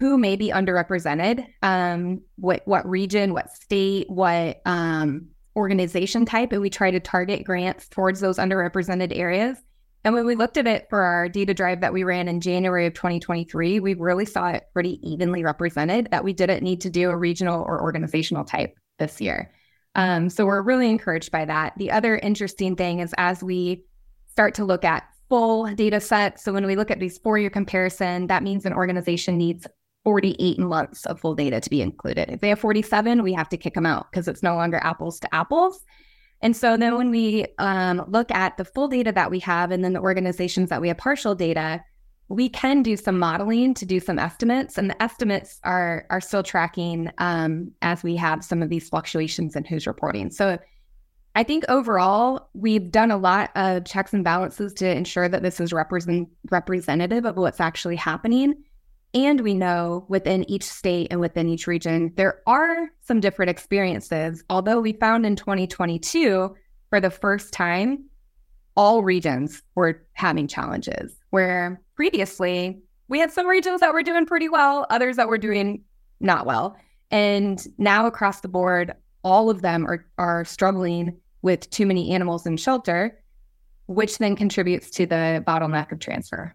who 0.00 0.16
may 0.16 0.34
be 0.34 0.48
underrepresented, 0.48 1.46
um, 1.62 2.22
what 2.36 2.62
what 2.64 2.88
region, 2.88 3.34
what 3.34 3.52
state, 3.52 4.08
what 4.08 4.62
um, 4.64 5.28
organization 5.54 6.24
type, 6.24 6.52
and 6.52 6.62
we 6.62 6.70
try 6.70 6.90
to 6.90 7.00
target 7.00 7.44
grants 7.44 7.86
towards 7.88 8.20
those 8.20 8.38
underrepresented 8.38 9.14
areas. 9.14 9.58
And 10.02 10.14
when 10.14 10.24
we 10.24 10.34
looked 10.34 10.56
at 10.56 10.66
it 10.66 10.86
for 10.88 11.02
our 11.02 11.28
data 11.28 11.52
drive 11.52 11.82
that 11.82 11.92
we 11.92 12.04
ran 12.04 12.28
in 12.28 12.40
January 12.40 12.86
of 12.86 12.94
2023, 12.94 13.80
we 13.80 13.92
really 13.92 14.24
saw 14.24 14.48
it 14.48 14.64
pretty 14.72 14.98
evenly 15.06 15.44
represented 15.44 16.08
that 16.10 16.24
we 16.24 16.32
didn't 16.32 16.62
need 16.62 16.80
to 16.80 16.88
do 16.88 17.10
a 17.10 17.16
regional 17.16 17.62
or 17.62 17.82
organizational 17.82 18.44
type 18.44 18.74
this 19.00 19.20
year. 19.20 19.50
Um, 19.96 20.30
so 20.30 20.46
we're 20.46 20.62
really 20.62 20.88
encouraged 20.88 21.32
by 21.32 21.44
that. 21.46 21.72
The 21.76 21.90
other 21.90 22.16
interesting 22.16 22.76
thing 22.76 23.00
is 23.00 23.12
as 23.18 23.42
we 23.42 23.84
start 24.28 24.54
to 24.54 24.64
look 24.64 24.84
at 24.84 25.02
full 25.28 25.66
data 25.74 26.00
sets, 26.00 26.44
so 26.44 26.52
when 26.52 26.64
we 26.64 26.76
look 26.76 26.92
at 26.92 27.00
these 27.00 27.18
four 27.18 27.38
year 27.38 27.50
comparison, 27.50 28.28
that 28.28 28.44
means 28.44 28.64
an 28.64 28.72
organization 28.72 29.36
needs 29.36 29.66
48 30.04 30.58
months 30.60 31.04
of 31.06 31.20
full 31.20 31.34
data 31.34 31.60
to 31.60 31.70
be 31.70 31.82
included. 31.82 32.30
If 32.30 32.40
they 32.40 32.50
have 32.50 32.60
47, 32.60 33.22
we 33.22 33.32
have 33.32 33.48
to 33.48 33.56
kick 33.56 33.74
them 33.74 33.86
out 33.86 34.06
because 34.10 34.28
it's 34.28 34.42
no 34.42 34.54
longer 34.54 34.78
apples 34.82 35.18
to 35.20 35.34
apples. 35.34 35.84
And 36.42 36.56
so 36.56 36.76
then 36.76 36.96
when 36.96 37.10
we 37.10 37.46
um, 37.58 38.04
look 38.08 38.30
at 38.30 38.56
the 38.56 38.64
full 38.64 38.88
data 38.88 39.12
that 39.12 39.30
we 39.30 39.40
have 39.40 39.72
and 39.72 39.84
then 39.84 39.92
the 39.92 40.00
organizations 40.00 40.70
that 40.70 40.80
we 40.80 40.88
have 40.88 40.96
partial 40.96 41.34
data, 41.34 41.82
we 42.30 42.48
can 42.48 42.82
do 42.84 42.96
some 42.96 43.18
modeling 43.18 43.74
to 43.74 43.84
do 43.84 43.98
some 43.98 44.18
estimates, 44.18 44.78
and 44.78 44.88
the 44.88 45.02
estimates 45.02 45.60
are 45.64 46.06
are 46.10 46.20
still 46.20 46.44
tracking 46.44 47.10
um, 47.18 47.72
as 47.82 48.04
we 48.04 48.14
have 48.16 48.44
some 48.44 48.62
of 48.62 48.70
these 48.70 48.88
fluctuations 48.88 49.56
in 49.56 49.64
who's 49.64 49.86
reporting. 49.86 50.30
So, 50.30 50.56
I 51.34 51.42
think 51.42 51.64
overall 51.68 52.48
we've 52.54 52.90
done 52.90 53.10
a 53.10 53.16
lot 53.16 53.50
of 53.56 53.84
checks 53.84 54.12
and 54.12 54.22
balances 54.22 54.72
to 54.74 54.88
ensure 54.88 55.28
that 55.28 55.42
this 55.42 55.60
is 55.60 55.72
represent 55.72 56.28
representative 56.50 57.26
of 57.26 57.36
what's 57.36 57.60
actually 57.60 57.96
happening. 57.96 58.54
And 59.12 59.40
we 59.40 59.54
know 59.54 60.04
within 60.08 60.48
each 60.48 60.62
state 60.62 61.08
and 61.10 61.20
within 61.20 61.48
each 61.48 61.66
region, 61.66 62.12
there 62.14 62.42
are 62.46 62.90
some 63.00 63.18
different 63.18 63.50
experiences. 63.50 64.44
Although 64.48 64.80
we 64.80 64.92
found 64.92 65.26
in 65.26 65.34
2022, 65.34 66.54
for 66.90 67.00
the 67.00 67.10
first 67.10 67.52
time, 67.52 68.04
all 68.76 69.02
regions 69.02 69.62
were 69.74 70.06
having 70.12 70.46
challenges 70.46 71.16
where 71.30 71.80
previously 72.00 72.80
we 73.08 73.18
had 73.18 73.30
some 73.30 73.46
regions 73.46 73.80
that 73.80 73.92
were 73.92 74.02
doing 74.02 74.24
pretty 74.24 74.48
well, 74.48 74.86
others 74.88 75.16
that 75.16 75.28
were 75.28 75.36
doing 75.36 75.84
not 76.18 76.46
well. 76.46 76.74
And 77.10 77.62
now 77.76 78.06
across 78.06 78.40
the 78.40 78.48
board, 78.48 78.94
all 79.22 79.50
of 79.50 79.60
them 79.60 79.86
are, 79.86 80.06
are 80.16 80.46
struggling 80.46 81.14
with 81.42 81.68
too 81.68 81.84
many 81.84 82.10
animals 82.12 82.46
in 82.46 82.56
shelter, 82.56 83.22
which 83.84 84.16
then 84.16 84.34
contributes 84.34 84.88
to 84.92 85.04
the 85.04 85.44
bottleneck 85.46 85.92
of 85.92 85.98
transfer. 85.98 86.54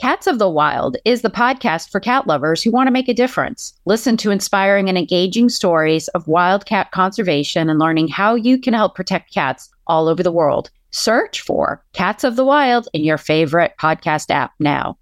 Cats 0.00 0.26
of 0.26 0.38
the 0.38 0.48
Wild 0.48 0.96
is 1.04 1.20
the 1.20 1.28
podcast 1.28 1.90
for 1.90 2.00
cat 2.00 2.26
lovers 2.26 2.62
who 2.62 2.70
want 2.70 2.86
to 2.86 2.90
make 2.90 3.10
a 3.10 3.12
difference. 3.12 3.74
Listen 3.84 4.16
to 4.16 4.30
inspiring 4.30 4.88
and 4.88 4.96
engaging 4.96 5.50
stories 5.50 6.08
of 6.08 6.26
wildcat 6.26 6.90
conservation 6.90 7.68
and 7.68 7.78
learning 7.78 8.08
how 8.08 8.34
you 8.34 8.58
can 8.58 8.72
help 8.72 8.94
protect 8.94 9.34
cats 9.34 9.68
all 9.86 10.08
over 10.08 10.22
the 10.22 10.32
world. 10.32 10.70
Search 10.92 11.40
for 11.40 11.82
Cats 11.94 12.22
of 12.22 12.36
the 12.36 12.44
Wild 12.44 12.88
in 12.92 13.02
your 13.02 13.18
favorite 13.18 13.72
podcast 13.80 14.30
app 14.30 14.52
now. 14.60 14.98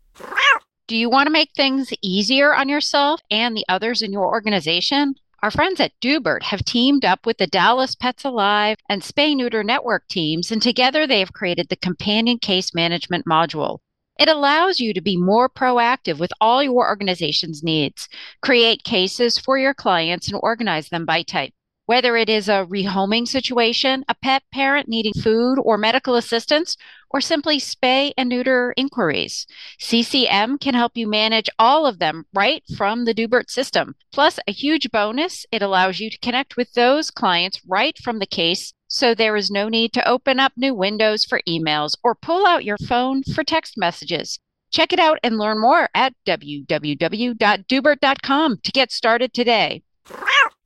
Do 0.87 0.97
you 0.97 1.11
want 1.11 1.27
to 1.27 1.33
make 1.33 1.51
things 1.55 1.93
easier 2.03 2.55
on 2.55 2.69
yourself 2.69 3.21
and 3.31 3.57
the 3.57 3.65
others 3.69 4.03
in 4.03 4.13
your 4.13 4.27
organization? 4.27 5.15
Our 5.43 5.51
friends 5.51 5.81
at 5.81 5.93
Doobert 6.01 6.43
have 6.43 6.65
teamed 6.65 7.05
up 7.05 7.25
with 7.25 7.39
the 7.39 7.47
Dallas 7.47 7.95
Pets 7.95 8.25
Alive 8.25 8.77
and 8.89 9.01
Spay 9.01 9.35
Neuter 9.35 9.65
Network 9.65 10.07
teams, 10.09 10.51
and 10.51 10.61
together 10.61 11.07
they 11.07 11.21
have 11.21 11.33
created 11.33 11.69
the 11.69 11.77
Companion 11.77 12.39
Case 12.39 12.75
Management 12.75 13.25
Module. 13.25 13.79
It 14.19 14.29
allows 14.29 14.81
you 14.81 14.93
to 14.93 15.01
be 15.01 15.17
more 15.17 15.49
proactive 15.49 16.19
with 16.19 16.31
all 16.43 16.63
your 16.63 16.87
organization's 16.87 17.63
needs, 17.63 18.07
create 18.43 18.85
cases 18.85 19.39
for 19.39 19.57
your 19.57 19.73
clients, 19.73 20.29
and 20.29 20.39
organize 20.43 20.91
them 20.91 21.07
by 21.07 21.23
type. 21.23 21.55
Whether 21.91 22.15
it 22.17 22.31
is 22.31 22.49
a 22.49 22.67
rehoming 22.71 23.27
situation, 23.27 24.05
a 24.09 24.15
pet 24.15 24.45
parent 24.53 24.87
needing 24.87 25.13
food 25.13 25.59
or 25.59 25.77
medical 25.77 26.15
assistance, 26.15 26.77
or 27.11 27.21
simply 27.21 27.59
spay 27.59 28.13
and 28.17 28.29
neuter 28.29 28.73
inquiries, 28.77 29.45
CCM 29.81 30.59
can 30.59 30.75
help 30.75 30.97
you 30.97 31.09
manage 31.09 31.51
all 31.59 31.87
of 31.87 31.99
them 31.99 32.27
right 32.33 32.63
from 32.77 33.07
the 33.07 33.13
Doobert 33.13 33.51
system. 33.51 33.97
Plus, 34.13 34.39
a 34.47 34.53
huge 34.53 34.93
bonus, 34.93 35.45
it 35.51 35.63
allows 35.63 35.99
you 35.99 36.11
to 36.11 36.19
connect 36.21 36.57
with 36.57 36.73
those 36.75 37.11
clients 37.11 37.61
right 37.67 37.99
from 37.99 38.21
the 38.21 38.25
case 38.25 38.73
so 38.87 39.13
there 39.13 39.35
is 39.35 39.51
no 39.51 39.69
need 39.69 39.93
to 39.95 40.09
open 40.09 40.39
up 40.39 40.53
new 40.57 40.73
windows 40.73 41.25
for 41.25 41.43
emails 41.49 41.97
or 42.05 42.15
pull 42.15 42.47
out 42.47 42.65
your 42.65 42.79
phone 42.79 43.25
for 43.25 43.43
text 43.43 43.77
messages. 43.77 44.39
Check 44.71 44.93
it 44.93 45.01
out 45.01 45.19
and 45.25 45.39
learn 45.39 45.61
more 45.61 45.89
at 45.93 46.15
www.doobert.com 46.25 48.59
to 48.63 48.71
get 48.71 48.93
started 48.93 49.35
today. 49.35 49.83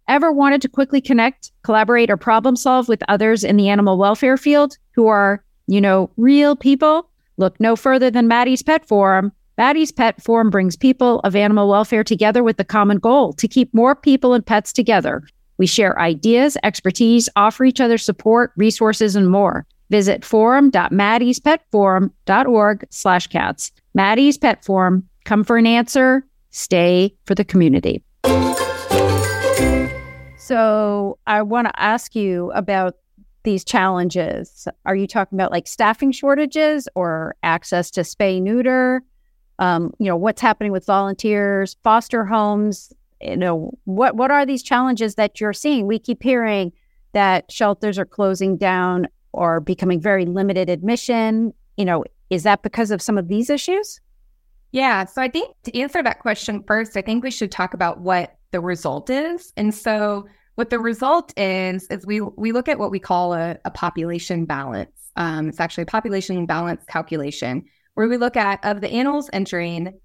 Ever 0.07 0.31
wanted 0.31 0.61
to 0.63 0.69
quickly 0.69 1.01
connect, 1.01 1.51
collaborate, 1.63 2.11
or 2.11 2.19
problem 2.19 2.57
solve 2.57 2.89
with 2.89 3.03
others 3.09 3.43
in 3.43 3.57
the 3.57 3.71
animal 3.71 3.97
welfare 3.97 4.37
field 4.37 4.77
who 4.93 5.07
are, 5.07 5.43
you 5.67 5.81
know, 5.81 6.11
real 6.19 6.57
people? 6.57 7.09
Look 7.39 7.59
no 7.59 7.75
further 7.75 8.11
than 8.11 8.29
Maddie's 8.29 8.63
Pet 8.63 8.87
Forum. 8.87 9.33
Maddie's 9.57 9.93
Pet 9.93 10.23
Forum 10.23 10.51
brings 10.51 10.77
people 10.77 11.21
of 11.21 11.35
animal 11.35 11.69
welfare 11.69 12.05
together 12.05 12.43
with 12.43 12.59
the 12.59 12.65
common 12.65 12.99
goal 12.99 13.33
to 13.35 13.47
keep 13.49 13.73
more 13.73 13.95
people 13.95 14.35
and 14.35 14.45
pets 14.45 14.75
together. 14.75 15.23
We 15.57 15.67
share 15.67 15.99
ideas, 15.99 16.59
expertise, 16.63 17.31
offer 17.37 17.65
each 17.65 17.81
other 17.81 17.97
support, 17.97 18.53
resources, 18.57 19.17
and 19.17 19.31
more. 19.31 19.67
Visit 19.91 20.23
forum.maddiespetforum.org 20.25 22.87
slash 22.91 23.27
cats. 23.29 23.73
Maddie's 23.95 24.37
Pet 24.37 24.63
Forum. 24.65 25.09
Come 25.25 25.45
for 25.45 25.57
an 25.57 25.67
answer. 25.67 26.27
Stay 26.51 27.17
for 27.25 27.35
the 27.35 27.45
community. 27.45 28.03
So 30.45 31.19
I 31.27 31.41
want 31.41 31.69
to 31.69 31.81
ask 31.81 32.15
you 32.15 32.53
about 32.53 32.97
these 33.45 33.65
challenges. 33.65 34.69
Are 34.85 34.95
you 34.95 35.07
talking 35.07 35.39
about 35.39 35.51
like 35.51 35.67
staffing 35.67 36.13
shortages 36.13 36.87
or 36.95 37.35
access 37.43 37.91
to 37.93 38.03
spay 38.03 38.43
neuter? 38.43 39.03
Um, 39.59 39.95
you 39.99 40.05
know, 40.05 40.17
what's 40.17 40.43
happening 40.43 40.71
with 40.71 40.85
volunteers, 40.85 41.77
foster 41.83 42.27
homes? 42.27 42.93
You 43.23 43.39
know, 43.39 43.73
what 43.85 44.17
what 44.17 44.31
are 44.31 44.45
these 44.45 44.63
challenges 44.63 45.15
that 45.15 45.41
you're 45.41 45.55
seeing? 45.55 45.87
We 45.87 45.99
keep 45.99 46.23
hearing 46.23 46.73
that 47.15 47.51
shelters 47.51 47.99
are 47.99 48.05
closing 48.05 48.59
down 48.59 49.09
or 49.33 49.61
becoming 49.61 49.99
very 49.99 50.27
limited 50.27 50.69
admission. 50.69 51.55
You 51.79 51.87
know, 51.87 52.05
is 52.29 52.43
that 52.43 52.63
because 52.63 52.91
of 52.91 53.01
some 53.01 53.17
of 53.17 53.29
these 53.29 53.49
issues? 53.49 53.99
Yeah. 54.73 55.07
So 55.07 55.23
I 55.23 55.29
think 55.31 55.55
to 55.63 55.81
answer 55.81 56.03
that 56.03 56.19
question 56.19 56.63
first, 56.67 56.99
I 56.99 57.01
think 57.01 57.25
we 57.25 57.31
should 57.31 57.51
talk 57.51 57.73
about 57.73 58.01
what 58.01 58.37
the 58.55 58.61
result 58.61 59.11
is. 59.11 59.53
And 59.57 59.75
so 59.75 60.29
what 60.55 60.71
the 60.71 60.79
result 60.79 61.37
is 61.37 61.89
is 61.89 62.07
we 62.07 62.21
we 62.21 62.53
look 62.53 62.69
at 62.69 62.79
what 62.79 62.93
we 62.93 63.01
call 63.01 63.35
a, 63.35 63.59
a 63.65 63.71
population 63.73 64.45
balance. 64.45 65.11
Um, 65.17 65.49
it's 65.49 65.59
actually 65.59 65.83
a 65.83 65.87
population 65.87 66.47
balance 66.47 66.85
calculation 66.85 67.65
where 67.95 68.07
we 68.07 68.17
look 68.17 68.37
at 68.37 68.65
of 68.65 68.81
the 68.81 68.89
animals 68.91 69.29
entering, 69.33 69.99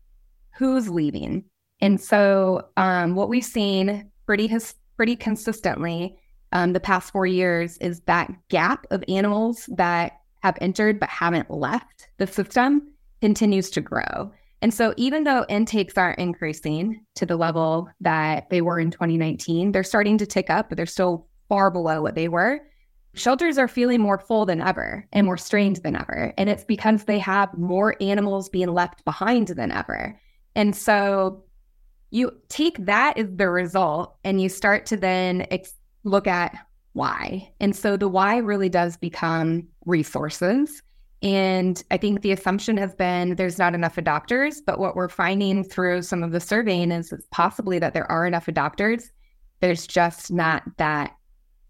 who's 0.58 0.90
leaving. 0.90 1.44
And 1.80 2.02
so 2.02 2.70
um, 2.76 3.14
what 3.14 3.30
we've 3.30 3.46
seen 3.46 4.10
pretty 4.26 4.48
his, 4.48 4.74
pretty 4.98 5.16
consistently 5.16 6.18
um, 6.52 6.74
the 6.74 6.80
past 6.80 7.12
four 7.12 7.28
years 7.28 7.78
is 7.78 8.02
that 8.08 8.32
gap 8.50 8.88
of 8.90 9.04
animals 9.08 9.70
that 9.78 10.14
have 10.42 10.58
entered 10.60 11.00
but 11.00 11.10
haven't 11.10 11.52
left 11.52 12.10
the 12.18 12.26
system 12.26 12.94
continues 13.22 13.70
to 13.70 13.82
grow. 13.82 14.32
And 14.62 14.74
so, 14.74 14.94
even 14.98 15.24
though 15.24 15.46
intakes 15.48 15.98
aren't 15.98 16.20
increasing 16.20 17.06
to 17.16 17.26
the 17.26 17.38
level 17.38 17.90
that 18.02 18.50
they 18.50 18.62
were 18.62 18.80
in 18.80 18.92
2019, 18.92 19.72
they're 19.72 19.84
starting 19.84 20.18
to 20.18 20.26
tick 20.26 20.50
up, 20.50 20.70
but 20.70 20.76
they're 20.76 20.86
still 20.86 21.28
far 21.48 21.72
below 21.72 22.02
what 22.02 22.16
they 22.16 22.28
were. 22.28 22.60
Shelters 23.14 23.58
are 23.58 23.68
feeling 23.68 24.02
more 24.02 24.20
full 24.20 24.46
than 24.46 24.62
ever 24.62 25.08
and 25.14 25.26
more 25.26 25.38
strained 25.38 25.78
than 25.78 25.96
ever. 25.96 26.34
And 26.38 26.50
it's 26.50 26.64
because 26.64 27.06
they 27.06 27.20
have 27.20 27.58
more 27.58 27.96
animals 28.02 28.50
being 28.50 28.70
left 28.74 29.04
behind 29.06 29.48
than 29.48 29.72
ever. 29.72 30.20
And 30.56 30.76
so, 30.76 31.46
you 32.12 32.32
take 32.50 32.86
that 32.86 33.18
as 33.18 33.28
the 33.34 33.50
result 33.50 34.16
and 34.24 34.42
you 34.42 34.50
start 34.50 34.86
to 34.88 34.98
then 34.98 35.46
ex- 35.52 35.76
look 36.04 36.28
at 36.28 36.58
why. 36.94 37.50
And 37.62 37.74
so, 37.74 37.96
the 37.96 38.10
why 38.10 38.38
really 38.38 38.70
does 38.70 38.98
become 38.98 39.70
resources 39.86 40.82
and 41.22 41.84
I 41.92 41.98
think 41.98 42.22
the 42.22 42.32
assumption 42.32 42.78
has 42.78 42.96
been 42.96 43.36
there's 43.36 43.58
not 43.58 43.76
enough 43.76 43.98
adopters, 43.98 44.58
but 44.66 44.80
what 44.80 44.96
we're 44.96 45.10
finding 45.10 45.64
through 45.64 46.04
some 46.04 46.24
of 46.24 46.32
the 46.32 46.40
surveying 46.40 46.92
is 46.92 47.12
it's 47.12 47.28
possibly 47.32 47.78
that 47.80 47.94
there 47.94 48.10
are 48.10 48.26
enough 48.26 48.46
adopters. 48.46 49.10
There's 49.60 49.86
just 49.86 50.32
not 50.32 50.64
that 50.78 51.16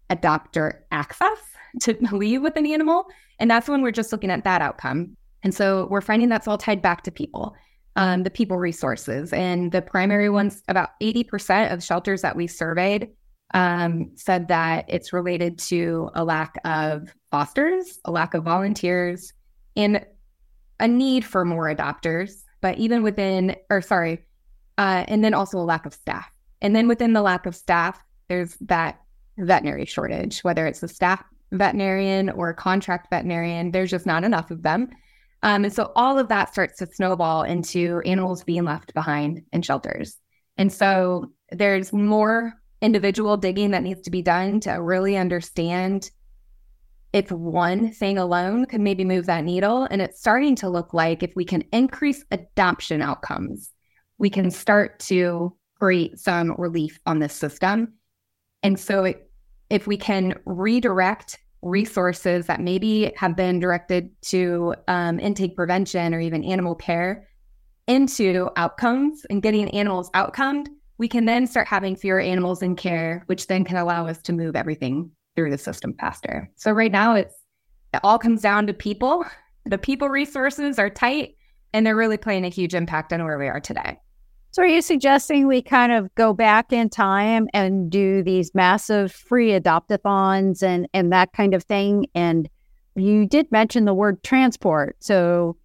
adopter 0.08 0.80
access 0.92 1.38
to 1.80 1.96
leave 2.12 2.42
with 2.42 2.56
an 2.56 2.66
animal. 2.66 3.06
And 3.40 3.50
that's 3.50 3.68
when 3.68 3.82
we're 3.82 3.90
just 3.90 4.12
looking 4.12 4.30
at 4.30 4.44
that 4.44 4.62
outcome. 4.62 5.16
And 5.42 5.54
so 5.54 5.88
we're 5.90 6.00
finding 6.00 6.28
that's 6.28 6.46
all 6.46 6.58
tied 6.58 6.82
back 6.82 7.02
to 7.04 7.10
people, 7.10 7.56
um, 7.96 8.22
the 8.22 8.30
people 8.30 8.58
resources. 8.58 9.32
And 9.32 9.72
the 9.72 9.82
primary 9.82 10.28
ones, 10.28 10.62
about 10.68 10.90
80% 11.02 11.72
of 11.72 11.82
shelters 11.82 12.22
that 12.22 12.36
we 12.36 12.46
surveyed 12.46 13.08
um, 13.52 14.12
said 14.14 14.46
that 14.48 14.84
it's 14.86 15.12
related 15.12 15.58
to 15.58 16.10
a 16.14 16.22
lack 16.22 16.54
of 16.64 17.12
fosters, 17.32 17.98
a 18.04 18.12
lack 18.12 18.34
of 18.34 18.44
volunteers, 18.44 19.32
and 19.76 20.04
a 20.78 20.88
need 20.88 21.24
for 21.24 21.44
more 21.44 21.72
adopters, 21.74 22.42
but 22.60 22.78
even 22.78 23.02
within, 23.02 23.56
or 23.68 23.82
sorry, 23.82 24.24
uh, 24.78 25.04
and 25.08 25.22
then 25.22 25.34
also 25.34 25.58
a 25.58 25.60
lack 25.60 25.86
of 25.86 25.94
staff. 25.94 26.30
And 26.62 26.74
then 26.74 26.88
within 26.88 27.12
the 27.12 27.22
lack 27.22 27.46
of 27.46 27.54
staff, 27.54 28.02
there's 28.28 28.56
that 28.62 29.00
veterinary 29.38 29.86
shortage, 29.86 30.40
whether 30.40 30.66
it's 30.66 30.82
a 30.82 30.88
staff 30.88 31.22
veterinarian 31.52 32.30
or 32.30 32.50
a 32.50 32.54
contract 32.54 33.08
veterinarian, 33.10 33.72
there's 33.72 33.90
just 33.90 34.06
not 34.06 34.24
enough 34.24 34.50
of 34.50 34.62
them. 34.62 34.88
Um, 35.42 35.64
and 35.64 35.72
so 35.72 35.92
all 35.96 36.18
of 36.18 36.28
that 36.28 36.52
starts 36.52 36.78
to 36.78 36.86
snowball 36.86 37.42
into 37.42 38.00
animals 38.04 38.44
being 38.44 38.64
left 38.64 38.94
behind 38.94 39.42
in 39.52 39.62
shelters. 39.62 40.16
And 40.58 40.72
so 40.72 41.32
there's 41.50 41.92
more 41.92 42.54
individual 42.82 43.36
digging 43.36 43.70
that 43.70 43.82
needs 43.82 44.02
to 44.02 44.10
be 44.10 44.22
done 44.22 44.60
to 44.60 44.72
really 44.72 45.16
understand 45.16 46.10
if 47.12 47.30
one 47.30 47.90
thing 47.90 48.18
alone 48.18 48.66
could 48.66 48.80
maybe 48.80 49.04
move 49.04 49.26
that 49.26 49.44
needle. 49.44 49.84
And 49.90 50.00
it's 50.00 50.20
starting 50.20 50.54
to 50.56 50.68
look 50.68 50.94
like 50.94 51.22
if 51.22 51.34
we 51.34 51.44
can 51.44 51.64
increase 51.72 52.24
adoption 52.30 53.02
outcomes, 53.02 53.70
we 54.18 54.30
can 54.30 54.50
start 54.50 55.00
to 55.00 55.56
create 55.78 56.18
some 56.18 56.54
relief 56.58 57.00
on 57.06 57.18
this 57.18 57.34
system. 57.34 57.94
And 58.62 58.78
so 58.78 59.04
it, 59.04 59.30
if 59.70 59.86
we 59.86 59.96
can 59.96 60.34
redirect 60.44 61.38
resources 61.62 62.46
that 62.46 62.60
maybe 62.60 63.12
have 63.16 63.36
been 63.36 63.58
directed 63.58 64.10
to 64.22 64.74
um, 64.88 65.18
intake 65.18 65.56
prevention 65.56 66.14
or 66.14 66.20
even 66.20 66.44
animal 66.44 66.74
care 66.74 67.28
into 67.86 68.48
outcomes 68.56 69.26
and 69.30 69.42
getting 69.42 69.68
animals 69.70 70.10
outcomed, 70.14 70.68
we 70.98 71.08
can 71.08 71.24
then 71.24 71.46
start 71.46 71.66
having 71.66 71.96
fewer 71.96 72.20
animals 72.20 72.62
in 72.62 72.76
care, 72.76 73.24
which 73.26 73.46
then 73.46 73.64
can 73.64 73.78
allow 73.78 74.06
us 74.06 74.20
to 74.22 74.32
move 74.32 74.54
everything 74.54 75.10
through 75.36 75.50
the 75.50 75.58
system 75.58 75.94
faster. 75.98 76.50
So 76.56 76.72
right 76.72 76.92
now 76.92 77.14
it's 77.14 77.34
it 77.92 78.00
all 78.04 78.18
comes 78.18 78.42
down 78.42 78.66
to 78.68 78.72
people. 78.72 79.24
The 79.66 79.78
people 79.78 80.08
resources 80.08 80.78
are 80.78 80.90
tight 80.90 81.36
and 81.72 81.84
they're 81.84 81.96
really 81.96 82.16
playing 82.16 82.44
a 82.44 82.48
huge 82.48 82.74
impact 82.74 83.12
on 83.12 83.24
where 83.24 83.38
we 83.38 83.48
are 83.48 83.60
today. 83.60 83.98
So 84.52 84.62
are 84.62 84.66
you 84.66 84.82
suggesting 84.82 85.46
we 85.46 85.62
kind 85.62 85.92
of 85.92 86.12
go 86.14 86.32
back 86.32 86.72
in 86.72 86.88
time 86.88 87.48
and 87.54 87.90
do 87.90 88.22
these 88.22 88.52
massive 88.54 89.12
free 89.12 89.50
adoptathons 89.50 90.62
and 90.62 90.88
and 90.92 91.12
that 91.12 91.32
kind 91.32 91.54
of 91.54 91.64
thing 91.64 92.06
and 92.14 92.48
you 92.96 93.26
did 93.26 93.50
mention 93.52 93.84
the 93.84 93.94
word 93.94 94.22
transport. 94.22 94.96
So 95.00 95.56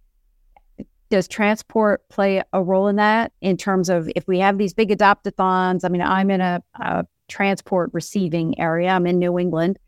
does 1.10 1.28
transport 1.28 2.08
play 2.08 2.42
a 2.52 2.62
role 2.62 2.88
in 2.88 2.96
that 2.96 3.32
in 3.40 3.56
terms 3.56 3.88
of 3.88 4.10
if 4.16 4.26
we 4.26 4.38
have 4.40 4.58
these 4.58 4.74
big 4.74 4.90
adoptathons? 4.90 5.84
I 5.84 5.88
mean, 5.88 6.02
I'm 6.02 6.30
in 6.30 6.40
a, 6.40 6.62
a 6.74 7.04
transport 7.28 7.90
receiving 7.92 8.58
area. 8.58 8.90
I'm 8.90 9.06
in 9.06 9.18
New 9.18 9.38
England. 9.38 9.78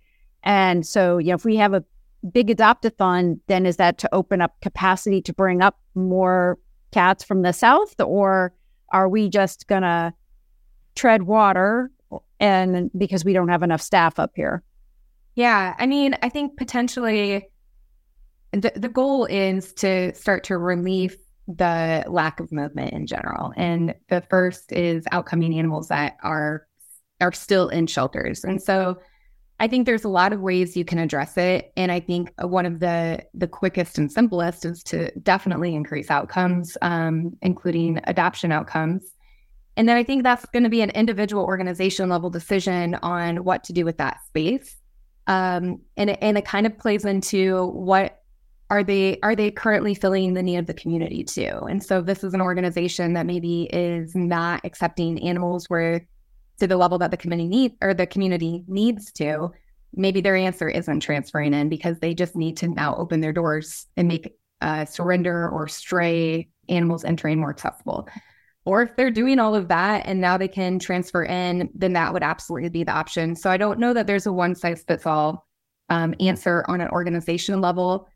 And 0.42 0.86
so, 0.86 1.18
you 1.18 1.28
know, 1.28 1.34
if 1.34 1.44
we 1.44 1.56
have 1.56 1.74
a 1.74 1.84
big 2.32 2.48
adoptathon, 2.48 3.40
then 3.46 3.66
is 3.66 3.76
that 3.76 3.98
to 3.98 4.14
open 4.14 4.40
up 4.40 4.60
capacity 4.60 5.20
to 5.22 5.32
bring 5.32 5.62
up 5.62 5.78
more 5.94 6.58
cats 6.92 7.24
from 7.24 7.42
the 7.42 7.52
south? 7.52 7.94
Or 8.00 8.54
are 8.90 9.08
we 9.08 9.28
just 9.28 9.66
to 9.68 10.14
tread 10.94 11.24
water 11.24 11.90
and 12.40 12.90
because 12.96 13.24
we 13.24 13.32
don't 13.32 13.48
have 13.48 13.62
enough 13.62 13.82
staff 13.82 14.18
up 14.18 14.32
here? 14.34 14.62
Yeah. 15.34 15.74
I 15.78 15.86
mean, 15.86 16.16
I 16.22 16.28
think 16.28 16.56
potentially 16.56 17.48
the, 18.52 18.72
the 18.74 18.88
goal 18.88 19.26
is 19.26 19.72
to 19.74 20.14
start 20.14 20.44
to 20.44 20.58
relieve 20.58 21.16
the 21.46 22.04
lack 22.08 22.40
of 22.40 22.52
movement 22.52 22.92
in 22.92 23.06
general. 23.06 23.52
And 23.56 23.94
the 24.08 24.22
first 24.28 24.72
is 24.72 25.04
outcoming 25.12 25.58
animals 25.58 25.88
that 25.88 26.16
are 26.22 26.66
are 27.20 27.32
still 27.32 27.68
in 27.68 27.86
shelters. 27.86 28.44
And 28.44 28.62
so 28.62 28.98
I 29.60 29.66
think 29.66 29.86
there's 29.86 30.04
a 30.04 30.08
lot 30.08 30.32
of 30.32 30.40
ways 30.40 30.76
you 30.76 30.84
can 30.84 30.98
address 30.98 31.36
it. 31.36 31.72
And 31.76 31.90
I 31.90 32.00
think 32.00 32.32
one 32.40 32.64
of 32.64 32.80
the 32.80 33.24
the 33.34 33.48
quickest 33.48 33.98
and 33.98 34.10
simplest 34.10 34.64
is 34.64 34.82
to 34.84 35.10
definitely 35.20 35.74
increase 35.74 36.10
outcomes, 36.10 36.76
um, 36.80 37.36
including 37.42 38.00
adoption 38.04 38.52
outcomes. 38.52 39.04
And 39.76 39.88
then 39.88 39.96
I 39.96 40.04
think 40.04 40.22
that's 40.22 40.44
going 40.46 40.64
to 40.64 40.68
be 40.68 40.80
an 40.80 40.90
individual 40.90 41.44
organization 41.44 42.08
level 42.08 42.30
decision 42.30 42.96
on 42.96 43.44
what 43.44 43.64
to 43.64 43.72
do 43.72 43.84
with 43.84 43.98
that 43.98 44.18
space. 44.26 44.76
Um, 45.28 45.80
and 45.96 46.10
it, 46.10 46.18
and 46.20 46.38
it 46.38 46.44
kind 46.44 46.66
of 46.66 46.78
plays 46.78 47.04
into 47.04 47.66
what 47.66 48.22
are 48.70 48.84
they 48.84 49.18
are 49.22 49.34
they 49.34 49.50
currently 49.50 49.94
filling 49.94 50.34
the 50.34 50.42
need 50.42 50.56
of 50.56 50.66
the 50.66 50.74
community 50.74 51.24
too. 51.24 51.60
And 51.68 51.82
so 51.82 52.00
this 52.00 52.22
is 52.22 52.34
an 52.34 52.40
organization 52.40 53.14
that 53.14 53.26
maybe 53.26 53.64
is 53.72 54.14
not 54.14 54.60
accepting 54.64 55.22
animals 55.22 55.66
where 55.68 56.06
to 56.58 56.66
the 56.66 56.76
level 56.76 56.98
that 56.98 57.10
the 57.10 57.16
community 57.16 57.48
need 57.48 57.72
or 57.80 57.94
the 57.94 58.06
community 58.06 58.64
needs 58.66 59.12
to, 59.12 59.50
maybe 59.94 60.20
their 60.20 60.36
answer 60.36 60.68
isn't 60.68 61.00
transferring 61.00 61.54
in 61.54 61.68
because 61.68 61.98
they 61.98 62.14
just 62.14 62.36
need 62.36 62.56
to 62.58 62.68
now 62.68 62.94
open 62.96 63.20
their 63.20 63.32
doors 63.32 63.86
and 63.96 64.08
make 64.08 64.36
uh, 64.60 64.84
surrender 64.84 65.48
or 65.48 65.68
stray 65.68 66.48
animals 66.68 67.04
entering 67.04 67.38
more 67.38 67.50
accessible. 67.50 68.08
Or 68.64 68.82
if 68.82 68.96
they're 68.96 69.10
doing 69.10 69.38
all 69.38 69.54
of 69.54 69.68
that 69.68 70.04
and 70.06 70.20
now 70.20 70.36
they 70.36 70.48
can 70.48 70.78
transfer 70.78 71.24
in, 71.24 71.70
then 71.74 71.94
that 71.94 72.12
would 72.12 72.22
absolutely 72.22 72.68
be 72.68 72.84
the 72.84 72.92
option. 72.92 73.34
So 73.34 73.50
I 73.50 73.56
don't 73.56 73.78
know 73.78 73.94
that 73.94 74.06
there's 74.06 74.26
a 74.26 74.32
one 74.32 74.54
size 74.54 74.84
fits 74.86 75.06
all 75.06 75.46
um, 75.88 76.14
answer 76.20 76.64
on 76.68 76.80
an 76.80 76.88
organization 76.88 77.60
level 77.60 78.08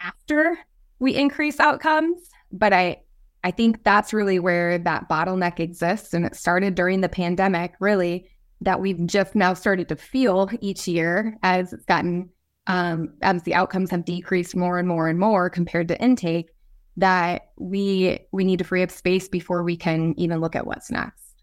after 0.00 0.58
we 0.98 1.14
increase 1.14 1.60
outcomes, 1.60 2.28
but 2.50 2.72
I 2.72 3.02
I 3.42 3.50
think 3.50 3.84
that's 3.84 4.12
really 4.12 4.38
where 4.38 4.78
that 4.78 5.08
bottleneck 5.08 5.60
exists. 5.60 6.12
And 6.12 6.26
it 6.26 6.36
started 6.36 6.74
during 6.74 7.00
the 7.00 7.08
pandemic, 7.08 7.74
really, 7.80 8.28
that 8.60 8.80
we've 8.80 9.06
just 9.06 9.34
now 9.34 9.54
started 9.54 9.88
to 9.88 9.96
feel 9.96 10.50
each 10.60 10.86
year 10.86 11.36
as 11.42 11.72
it's 11.72 11.84
gotten, 11.86 12.28
um, 12.66 13.14
as 13.22 13.42
the 13.44 13.54
outcomes 13.54 13.90
have 13.90 14.04
decreased 14.04 14.54
more 14.54 14.78
and 14.78 14.86
more 14.86 15.08
and 15.08 15.18
more 15.18 15.48
compared 15.48 15.88
to 15.88 16.00
intake, 16.02 16.50
that 16.96 17.48
we 17.56 18.18
we 18.32 18.44
need 18.44 18.58
to 18.58 18.64
free 18.64 18.82
up 18.82 18.90
space 18.90 19.28
before 19.28 19.62
we 19.62 19.76
can 19.76 20.14
even 20.18 20.40
look 20.40 20.54
at 20.54 20.66
what's 20.66 20.90
next. 20.90 21.42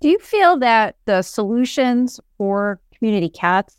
Do 0.00 0.08
you 0.08 0.18
feel 0.18 0.58
that 0.58 0.96
the 1.04 1.22
solutions 1.22 2.18
for 2.36 2.80
community 2.98 3.28
cats 3.28 3.76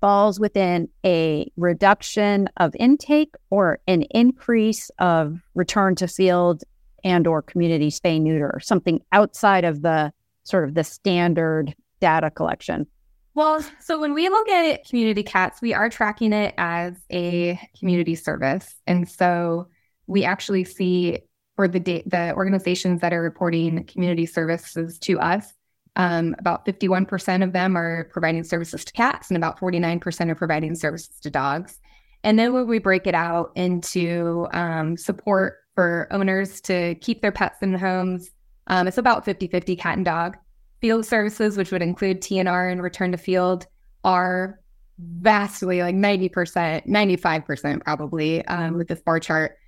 falls 0.00 0.38
within 0.40 0.88
a 1.04 1.50
reduction 1.56 2.48
of 2.58 2.74
intake 2.78 3.34
or 3.50 3.78
an 3.86 4.02
increase 4.10 4.90
of 4.98 5.40
return 5.54 5.94
to 5.96 6.08
field 6.08 6.64
and 7.04 7.26
or 7.26 7.42
community 7.42 7.90
spay 7.90 8.20
neuter, 8.20 8.60
something 8.62 9.00
outside 9.12 9.64
of 9.64 9.82
the 9.82 10.12
sort 10.44 10.64
of 10.64 10.74
the 10.74 10.84
standard 10.84 11.74
data 12.00 12.30
collection? 12.30 12.86
Well, 13.34 13.62
so 13.80 14.00
when 14.00 14.14
we 14.14 14.28
look 14.30 14.48
at 14.48 14.86
community 14.88 15.22
cats, 15.22 15.60
we 15.60 15.74
are 15.74 15.90
tracking 15.90 16.32
it 16.32 16.54
as 16.56 16.94
a 17.12 17.60
community 17.78 18.14
service. 18.14 18.74
And 18.86 19.06
so 19.08 19.68
we 20.06 20.24
actually 20.24 20.64
see 20.64 21.18
for 21.54 21.68
the 21.68 21.80
da- 21.80 22.04
the 22.06 22.34
organizations 22.34 23.00
that 23.00 23.12
are 23.12 23.20
reporting 23.20 23.84
community 23.84 24.24
services 24.24 24.98
to 25.00 25.18
us, 25.20 25.52
um, 25.96 26.34
about 26.38 26.64
51% 26.64 27.42
of 27.42 27.52
them 27.52 27.76
are 27.76 28.08
providing 28.12 28.44
services 28.44 28.84
to 28.84 28.92
cats 28.92 29.28
and 29.28 29.36
about 29.36 29.58
49% 29.58 30.30
are 30.30 30.34
providing 30.34 30.74
services 30.74 31.18
to 31.20 31.30
dogs. 31.30 31.78
And 32.22 32.38
then 32.38 32.52
when 32.52 32.66
we 32.66 32.78
break 32.78 33.06
it 33.06 33.14
out 33.14 33.52
into 33.54 34.46
um, 34.52 34.96
support 34.96 35.58
for 35.76 36.08
owners 36.10 36.60
to 36.62 36.96
keep 36.96 37.22
their 37.22 37.30
pets 37.30 37.62
in 37.62 37.74
homes. 37.74 38.30
Um, 38.66 38.88
it's 38.88 38.98
about 38.98 39.24
50 39.24 39.46
50 39.46 39.76
cat 39.76 39.96
and 39.96 40.04
dog. 40.04 40.36
Field 40.80 41.06
services, 41.06 41.56
which 41.56 41.70
would 41.70 41.82
include 41.82 42.20
TNR 42.20 42.72
and 42.72 42.82
return 42.82 43.12
to 43.12 43.18
field, 43.18 43.66
are 44.02 44.58
vastly, 44.98 45.82
like 45.82 45.94
90%, 45.94 46.86
95% 46.86 47.84
probably 47.84 48.44
um, 48.46 48.74
with 48.74 48.88
this 48.88 49.00
bar 49.00 49.20
chart, 49.20 49.58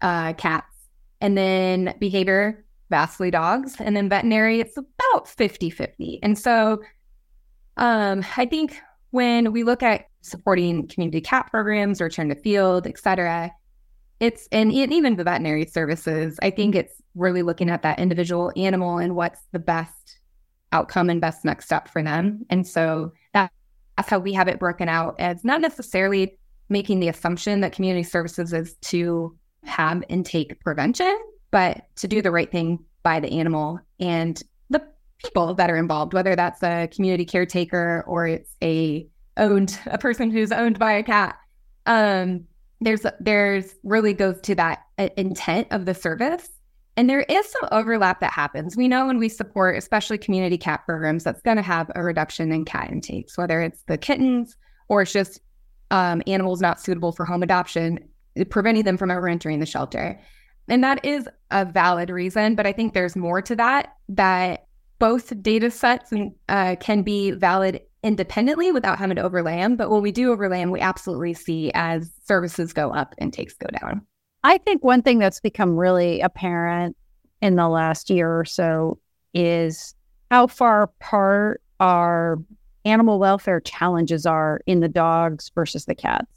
uh, 0.00 0.32
cats. 0.32 0.66
And 1.20 1.36
then 1.36 1.94
behavior, 2.00 2.64
vastly 2.90 3.30
dogs. 3.30 3.76
And 3.78 3.96
then 3.96 4.08
veterinary, 4.08 4.60
it's 4.60 4.76
about 4.76 5.28
50 5.28 5.70
50. 5.70 6.20
And 6.22 6.38
so 6.38 6.80
um, 7.76 8.24
I 8.36 8.46
think 8.46 8.80
when 9.10 9.52
we 9.52 9.62
look 9.62 9.82
at 9.82 10.06
supporting 10.22 10.88
community 10.88 11.20
cat 11.20 11.48
programs, 11.50 12.00
return 12.00 12.28
to 12.28 12.34
field, 12.34 12.86
et 12.86 12.98
cetera, 12.98 13.50
it's 14.20 14.48
and 14.50 14.72
even 14.72 15.16
the 15.16 15.24
veterinary 15.24 15.66
services, 15.66 16.38
I 16.42 16.50
think 16.50 16.74
it's 16.74 16.94
really 17.14 17.42
looking 17.42 17.70
at 17.70 17.82
that 17.82 17.98
individual 17.98 18.52
animal 18.56 18.98
and 18.98 19.14
what's 19.14 19.40
the 19.52 19.58
best 19.58 20.18
outcome 20.72 21.08
and 21.10 21.20
best 21.20 21.44
next 21.44 21.66
step 21.66 21.88
for 21.88 22.02
them. 22.02 22.44
And 22.50 22.66
so 22.66 23.12
that, 23.34 23.50
that's 23.96 24.08
how 24.08 24.18
we 24.18 24.32
have 24.32 24.48
it 24.48 24.58
broken 24.58 24.88
out 24.88 25.16
as 25.18 25.44
not 25.44 25.60
necessarily 25.60 26.38
making 26.68 27.00
the 27.00 27.08
assumption 27.08 27.60
that 27.60 27.72
community 27.72 28.02
services 28.02 28.52
is 28.52 28.74
to 28.82 29.36
have 29.64 30.02
intake 30.08 30.60
prevention, 30.60 31.16
but 31.50 31.86
to 31.96 32.08
do 32.08 32.20
the 32.20 32.30
right 32.30 32.50
thing 32.50 32.84
by 33.02 33.20
the 33.20 33.32
animal 33.32 33.80
and 34.00 34.42
the 34.70 34.82
people 35.24 35.54
that 35.54 35.70
are 35.70 35.76
involved, 35.76 36.12
whether 36.12 36.36
that's 36.36 36.62
a 36.62 36.88
community 36.88 37.24
caretaker 37.24 38.04
or 38.06 38.26
it's 38.26 38.54
a 38.62 39.06
owned 39.36 39.78
a 39.86 39.98
person 39.98 40.30
who's 40.30 40.52
owned 40.52 40.78
by 40.78 40.92
a 40.92 41.02
cat. 41.02 41.38
Um, 41.86 42.44
there's 42.80 43.04
there's 43.20 43.74
really 43.82 44.14
goes 44.14 44.40
to 44.42 44.54
that 44.54 44.84
uh, 44.98 45.08
intent 45.16 45.68
of 45.70 45.84
the 45.84 45.94
service 45.94 46.48
and 46.98 47.08
there 47.08 47.20
is 47.20 47.48
some 47.48 47.68
overlap 47.70 48.18
that 48.18 48.32
happens. 48.32 48.76
We 48.76 48.88
know 48.88 49.06
when 49.06 49.20
we 49.20 49.28
support, 49.28 49.76
especially 49.76 50.18
community 50.18 50.58
cat 50.58 50.84
programs, 50.84 51.22
that's 51.22 51.40
going 51.42 51.56
to 51.56 51.62
have 51.62 51.88
a 51.94 52.02
reduction 52.02 52.50
in 52.50 52.64
cat 52.64 52.90
intakes, 52.90 53.38
whether 53.38 53.60
it's 53.60 53.84
the 53.86 53.96
kittens 53.96 54.56
or 54.88 55.02
it's 55.02 55.12
just 55.12 55.38
um, 55.92 56.22
animals 56.26 56.60
not 56.60 56.80
suitable 56.80 57.12
for 57.12 57.24
home 57.24 57.44
adoption, 57.44 58.00
preventing 58.50 58.82
them 58.82 58.96
from 58.96 59.12
ever 59.12 59.28
entering 59.28 59.60
the 59.60 59.64
shelter. 59.64 60.20
And 60.66 60.82
that 60.82 61.04
is 61.04 61.28
a 61.52 61.64
valid 61.64 62.10
reason, 62.10 62.56
but 62.56 62.66
I 62.66 62.72
think 62.72 62.94
there's 62.94 63.14
more 63.14 63.42
to 63.42 63.54
that, 63.54 63.94
that 64.08 64.66
both 64.98 65.40
data 65.40 65.70
sets 65.70 66.12
uh, 66.48 66.74
can 66.80 67.02
be 67.02 67.30
valid 67.30 67.80
independently 68.02 68.72
without 68.72 68.98
having 68.98 69.16
to 69.16 69.22
overlay 69.22 69.56
them. 69.56 69.76
But 69.76 69.90
when 69.90 70.02
we 70.02 70.12
do 70.12 70.32
overlay 70.32 70.60
them, 70.60 70.70
we 70.70 70.80
absolutely 70.80 71.34
see 71.34 71.70
as 71.74 72.12
services 72.24 72.72
go 72.72 72.90
up, 72.90 73.14
intakes 73.18 73.54
go 73.54 73.68
down. 73.80 74.06
I 74.44 74.58
think 74.58 74.84
one 74.84 75.02
thing 75.02 75.18
that's 75.18 75.40
become 75.40 75.76
really 75.76 76.20
apparent 76.20 76.96
in 77.42 77.56
the 77.56 77.68
last 77.68 78.10
year 78.10 78.38
or 78.38 78.44
so 78.44 78.98
is 79.34 79.94
how 80.30 80.46
far 80.46 80.82
apart 80.82 81.60
our 81.80 82.38
animal 82.84 83.18
welfare 83.18 83.60
challenges 83.60 84.26
are 84.26 84.60
in 84.66 84.80
the 84.80 84.88
dogs 84.88 85.50
versus 85.54 85.84
the 85.84 85.94
cats. 85.94 86.32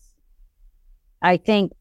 I 1.22 1.38
think 1.38 1.72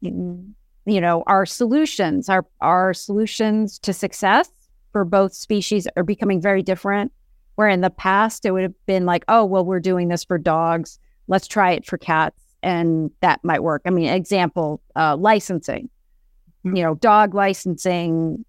you 0.87 1.01
know 1.01 1.23
our 1.27 1.45
solutions 1.47 2.29
our 2.29 2.47
our 2.61 2.95
solutions 2.95 3.79
to 3.81 3.93
success 3.93 4.51
for 4.93 5.05
both 5.05 5.33
species 5.33 5.87
are 5.97 6.03
becoming 6.03 6.41
very 6.41 6.63
different 6.63 7.13
where 7.61 7.69
in 7.69 7.83
the 7.83 7.91
past 7.91 8.47
it 8.47 8.53
would 8.53 8.63
have 8.63 8.87
been 8.87 9.05
like 9.05 9.23
oh 9.29 9.45
well 9.45 9.65
we're 9.65 9.81
doing 9.81 10.09
this 10.09 10.25
for 10.25 10.39
dogs. 10.39 10.99
Let's 11.29 11.47
try 11.47 11.73
it 11.73 11.85
for 11.85 11.99
cats. 11.99 12.41
And 12.63 13.11
that 13.21 13.45
might 13.45 13.63
work. 13.63 13.83
I 13.85 13.91
mean 13.91 14.09
example 14.09 14.81
uh, 14.97 15.17
licensing. 15.17 15.91
Mm-hmm. 16.65 16.77
you 16.77 16.83
know 16.83 16.95
dog 16.95 17.35
licensing 17.35 18.45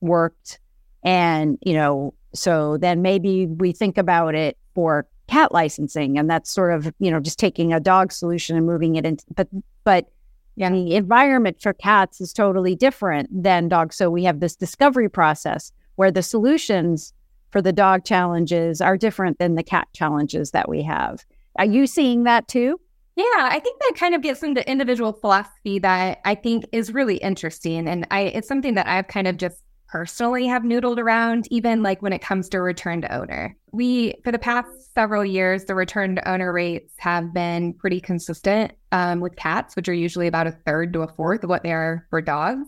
worked 0.00 0.60
and 1.04 1.58
you 1.62 1.74
know 1.74 2.14
so 2.34 2.76
then 2.78 3.02
maybe 3.02 3.46
we 3.46 3.72
think 3.72 3.98
about 3.98 4.34
it 4.34 4.56
for 4.74 5.06
cat 5.26 5.52
licensing 5.52 6.18
and 6.18 6.30
that's 6.30 6.50
sort 6.50 6.72
of 6.72 6.92
you 6.98 7.10
know 7.10 7.20
just 7.20 7.38
taking 7.38 7.72
a 7.72 7.80
dog 7.80 8.12
solution 8.12 8.56
and 8.56 8.66
moving 8.66 8.96
it 8.96 9.04
into 9.04 9.24
but 9.34 9.48
but 9.84 10.08
yeah. 10.56 10.70
the 10.70 10.94
environment 10.94 11.60
for 11.60 11.72
cats 11.72 12.20
is 12.20 12.32
totally 12.32 12.74
different 12.74 13.28
than 13.42 13.68
dogs. 13.68 13.96
So 13.96 14.10
we 14.10 14.24
have 14.24 14.40
this 14.40 14.54
discovery 14.54 15.08
process 15.08 15.72
where 15.96 16.10
the 16.10 16.22
solutions 16.22 17.12
for 17.52 17.62
the 17.62 17.72
dog 17.72 18.04
challenges 18.04 18.80
are 18.80 18.96
different 18.96 19.38
than 19.38 19.54
the 19.54 19.62
cat 19.62 19.86
challenges 19.92 20.50
that 20.50 20.68
we 20.68 20.82
have 20.82 21.24
are 21.56 21.66
you 21.66 21.86
seeing 21.86 22.24
that 22.24 22.48
too 22.48 22.78
yeah, 23.14 23.24
I 23.50 23.60
think 23.62 23.78
that 23.80 23.92
kind 23.94 24.14
of 24.14 24.22
gets 24.22 24.42
into 24.42 24.68
individual 24.68 25.12
philosophy 25.12 25.78
that 25.80 26.20
I 26.24 26.34
think 26.34 26.64
is 26.72 26.94
really 26.94 27.16
interesting. 27.16 27.86
And 27.86 28.06
I 28.10 28.20
it's 28.20 28.48
something 28.48 28.72
that 28.74 28.88
I've 28.88 29.06
kind 29.06 29.26
of 29.26 29.36
just 29.36 29.62
personally 29.92 30.46
have 30.46 30.62
noodled 30.62 30.98
around, 30.98 31.46
even 31.50 31.82
like 31.82 32.00
when 32.00 32.14
it 32.14 32.22
comes 32.22 32.48
to 32.48 32.62
return 32.62 33.02
to 33.02 33.14
owner. 33.14 33.54
We, 33.72 34.14
for 34.24 34.32
the 34.32 34.38
past 34.38 34.94
several 34.94 35.22
years, 35.22 35.66
the 35.66 35.74
return 35.74 36.16
to 36.16 36.28
owner 36.28 36.50
rates 36.50 36.94
have 36.96 37.34
been 37.34 37.74
pretty 37.74 38.00
consistent 38.00 38.72
um, 38.90 39.20
with 39.20 39.36
cats, 39.36 39.76
which 39.76 39.90
are 39.90 39.94
usually 39.94 40.26
about 40.26 40.46
a 40.46 40.52
third 40.52 40.94
to 40.94 41.02
a 41.02 41.08
fourth 41.08 41.44
of 41.44 41.50
what 41.50 41.62
they 41.62 41.72
are 41.72 42.06
for 42.08 42.22
dogs. 42.22 42.66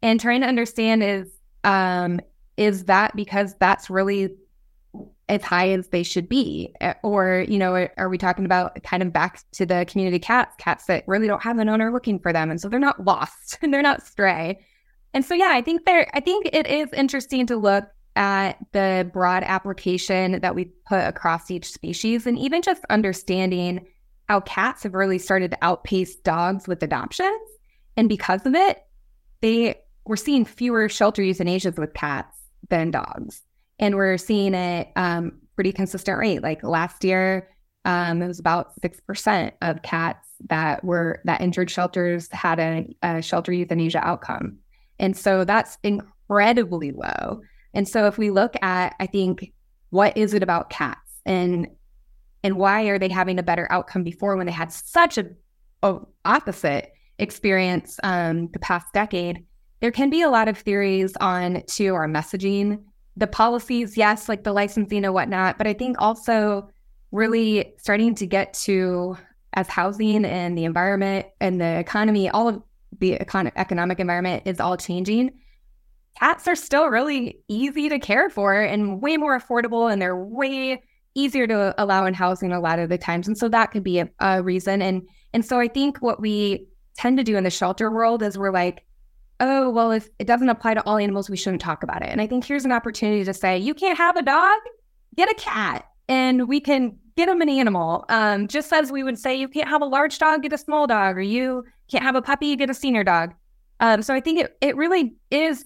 And 0.00 0.18
trying 0.18 0.40
to 0.40 0.46
understand 0.46 1.02
is, 1.02 1.28
um, 1.64 2.20
is 2.56 2.84
that 2.84 3.14
because 3.16 3.54
that's 3.54 3.90
really 3.90 4.34
as 5.28 5.42
high 5.42 5.70
as 5.70 5.88
they 5.88 6.02
should 6.02 6.28
be? 6.28 6.74
Or 7.02 7.44
you 7.48 7.58
know 7.58 7.88
are 7.96 8.08
we 8.08 8.18
talking 8.18 8.44
about 8.44 8.82
kind 8.82 9.02
of 9.02 9.12
back 9.12 9.40
to 9.52 9.66
the 9.66 9.86
community 9.88 10.18
cats 10.18 10.54
cats 10.58 10.86
that 10.86 11.04
really 11.06 11.26
don't 11.26 11.42
have 11.42 11.58
an 11.58 11.68
owner 11.68 11.92
looking 11.92 12.18
for 12.18 12.32
them 12.32 12.50
and 12.50 12.60
so 12.60 12.68
they're 12.68 12.78
not 12.78 13.04
lost 13.04 13.58
and 13.62 13.72
they're 13.72 13.82
not 13.82 14.06
stray? 14.06 14.60
And 15.12 15.24
so 15.24 15.34
yeah 15.34 15.50
i 15.52 15.62
think 15.62 15.84
there 15.84 16.10
i 16.12 16.20
think 16.20 16.48
it 16.52 16.66
is 16.66 16.92
interesting 16.92 17.46
to 17.46 17.56
look 17.56 17.84
at 18.16 18.58
the 18.72 19.08
broad 19.12 19.42
application 19.44 20.40
that 20.40 20.54
we 20.54 20.66
put 20.86 21.00
across 21.00 21.50
each 21.50 21.70
species 21.70 22.26
and 22.26 22.38
even 22.38 22.62
just 22.62 22.84
understanding 22.90 23.86
how 24.28 24.40
cats 24.40 24.84
have 24.84 24.94
really 24.94 25.18
started 25.18 25.50
to 25.50 25.58
outpace 25.62 26.14
dogs 26.16 26.66
with 26.66 26.82
adoptions. 26.82 27.40
And 27.96 28.08
because 28.08 28.46
of 28.46 28.54
it 28.54 28.84
they 29.44 29.74
we're 30.06 30.16
seeing 30.16 30.44
fewer 30.44 30.88
shelter 30.88 31.22
euthanasias 31.22 31.78
with 31.78 31.92
cats 31.92 32.43
than 32.70 32.90
dogs 32.90 33.42
and 33.78 33.96
we're 33.96 34.18
seeing 34.18 34.54
it 34.54 34.88
um, 34.96 35.32
pretty 35.54 35.72
consistent 35.72 36.18
rate. 36.18 36.42
Like 36.42 36.62
last 36.62 37.04
year, 37.04 37.48
um, 37.84 38.22
it 38.22 38.28
was 38.28 38.38
about 38.38 38.72
six 38.80 39.00
percent 39.00 39.54
of 39.62 39.82
cats 39.82 40.28
that 40.48 40.84
were 40.84 41.20
that 41.24 41.40
entered 41.40 41.70
shelters 41.70 42.28
had 42.32 42.58
a, 42.58 42.86
a 43.02 43.22
shelter 43.22 43.52
euthanasia 43.52 43.98
outcome, 43.98 44.58
and 44.98 45.16
so 45.16 45.44
that's 45.44 45.78
incredibly 45.82 46.92
low. 46.92 47.40
And 47.74 47.88
so 47.88 48.06
if 48.06 48.18
we 48.18 48.30
look 48.30 48.54
at, 48.62 48.94
I 49.00 49.06
think, 49.06 49.52
what 49.90 50.16
is 50.16 50.32
it 50.32 50.42
about 50.42 50.70
cats 50.70 51.20
and 51.26 51.68
and 52.42 52.56
why 52.56 52.84
are 52.84 52.98
they 52.98 53.08
having 53.08 53.38
a 53.38 53.42
better 53.42 53.66
outcome 53.70 54.04
before 54.04 54.36
when 54.36 54.46
they 54.46 54.52
had 54.52 54.72
such 54.72 55.18
a, 55.18 55.26
a 55.82 55.98
opposite 56.24 56.92
experience 57.18 57.98
um, 58.02 58.48
the 58.52 58.58
past 58.58 58.86
decade? 58.92 59.44
There 59.84 59.92
can 59.92 60.08
be 60.08 60.22
a 60.22 60.30
lot 60.30 60.48
of 60.48 60.56
theories 60.56 61.12
on 61.20 61.62
to 61.62 61.88
our 61.88 62.08
messaging 62.08 62.82
the 63.18 63.26
policies, 63.26 63.98
yes, 63.98 64.30
like 64.30 64.42
the 64.42 64.54
licensing 64.54 65.04
and 65.04 65.12
whatnot, 65.12 65.58
but 65.58 65.66
I 65.66 65.74
think 65.74 66.00
also 66.00 66.70
really 67.12 67.74
starting 67.76 68.14
to 68.14 68.26
get 68.26 68.54
to 68.64 69.18
as 69.52 69.68
housing 69.68 70.24
and 70.24 70.56
the 70.56 70.64
environment 70.64 71.26
and 71.38 71.60
the 71.60 71.78
economy, 71.78 72.30
all 72.30 72.48
of 72.48 72.62
the 72.98 73.18
econ- 73.18 73.52
economic 73.56 74.00
environment 74.00 74.44
is 74.46 74.58
all 74.58 74.78
changing. 74.78 75.32
Cats 76.18 76.48
are 76.48 76.56
still 76.56 76.86
really 76.86 77.42
easy 77.48 77.90
to 77.90 77.98
care 77.98 78.30
for 78.30 78.58
and 78.58 79.02
way 79.02 79.18
more 79.18 79.38
affordable, 79.38 79.92
and 79.92 80.00
they're 80.00 80.16
way 80.16 80.82
easier 81.14 81.46
to 81.46 81.74
allow 81.76 82.06
in 82.06 82.14
housing 82.14 82.52
a 82.52 82.58
lot 82.58 82.78
of 82.78 82.88
the 82.88 82.96
times. 82.96 83.28
And 83.28 83.36
so 83.36 83.50
that 83.50 83.66
could 83.70 83.84
be 83.84 83.98
a, 83.98 84.08
a 84.18 84.42
reason. 84.42 84.80
And 84.80 85.06
and 85.34 85.44
so 85.44 85.60
I 85.60 85.68
think 85.68 85.98
what 85.98 86.22
we 86.22 86.68
tend 86.96 87.18
to 87.18 87.22
do 87.22 87.36
in 87.36 87.44
the 87.44 87.50
shelter 87.50 87.90
world 87.90 88.22
is 88.22 88.38
we're 88.38 88.50
like, 88.50 88.86
oh, 89.40 89.70
well, 89.70 89.90
if 89.90 90.08
it 90.18 90.26
doesn't 90.26 90.48
apply 90.48 90.74
to 90.74 90.82
all 90.86 90.96
animals, 90.96 91.28
we 91.28 91.36
shouldn't 91.36 91.62
talk 91.62 91.82
about 91.82 92.02
it. 92.02 92.08
And 92.08 92.20
I 92.20 92.26
think 92.26 92.44
here's 92.44 92.64
an 92.64 92.72
opportunity 92.72 93.24
to 93.24 93.34
say, 93.34 93.58
you 93.58 93.74
can't 93.74 93.98
have 93.98 94.16
a 94.16 94.22
dog, 94.22 94.58
get 95.16 95.30
a 95.30 95.34
cat, 95.34 95.86
and 96.08 96.48
we 96.48 96.60
can 96.60 96.96
get 97.16 97.26
them 97.26 97.40
an 97.40 97.48
animal. 97.48 98.04
Um, 98.08 98.48
just 98.48 98.72
as 98.72 98.90
we 98.90 99.02
would 99.02 99.18
say, 99.18 99.34
you 99.34 99.48
can't 99.48 99.68
have 99.68 99.82
a 99.82 99.86
large 99.86 100.18
dog, 100.18 100.42
get 100.42 100.52
a 100.52 100.58
small 100.58 100.86
dog, 100.86 101.16
or 101.16 101.22
you 101.22 101.64
can't 101.90 102.04
have 102.04 102.16
a 102.16 102.22
puppy, 102.22 102.56
get 102.56 102.70
a 102.70 102.74
senior 102.74 103.04
dog. 103.04 103.34
Um, 103.80 104.02
so 104.02 104.14
I 104.14 104.20
think 104.20 104.40
it, 104.40 104.56
it 104.60 104.76
really 104.76 105.16
is 105.30 105.64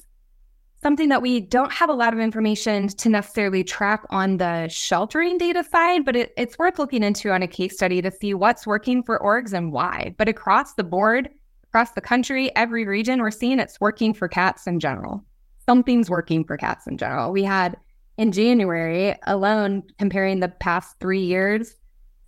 something 0.83 1.09
that 1.09 1.22
we 1.22 1.40
don't 1.40 1.72
have 1.72 1.90
a 1.90 1.94
lot 1.94 2.12
of 2.12 2.20
information 2.20 2.88
to 2.88 3.09
necessarily 3.09 3.64
track 3.64 4.04
on 4.11 4.37
the 4.37 4.68
sheltering 4.68 5.37
data 5.37 5.64
side, 5.64 6.04
but 6.04 6.14
it, 6.14 6.33
it's 6.37 6.59
worth 6.59 6.78
looking 6.78 7.02
into 7.02 7.31
on 7.31 7.42
a 7.42 7.48
case 7.48 7.74
study 7.74 8.00
to 8.00 8.11
see 8.11 8.33
what's 8.33 8.66
working 8.66 9.02
for 9.02 9.18
orgs 9.18 9.52
and 9.52 9.72
why. 9.72 10.14
But 10.18 10.28
across 10.28 10.74
the 10.74 10.85
board, 10.85 11.31
across 11.70 11.92
the 11.92 12.00
country, 12.00 12.54
every 12.57 12.87
region, 12.87 13.20
we're 13.20 13.31
seeing 13.31 13.59
it's 13.59 13.81
working 13.81 14.14
for 14.14 14.28
cats 14.28 14.66
in 14.66 14.81
general. 14.81 15.24
Something's 15.66 16.09
working 16.09 16.44
for 16.44 16.57
cats 16.57 16.87
in 16.87 16.96
general. 16.96 17.31
We 17.33 17.42
had 17.42 17.76
in 18.16 18.33
January 18.33 19.14
alone, 19.26 19.83
comparing 19.98 20.40
the 20.40 20.48
past 20.48 20.96
three 20.98 21.22
years, 21.22 21.76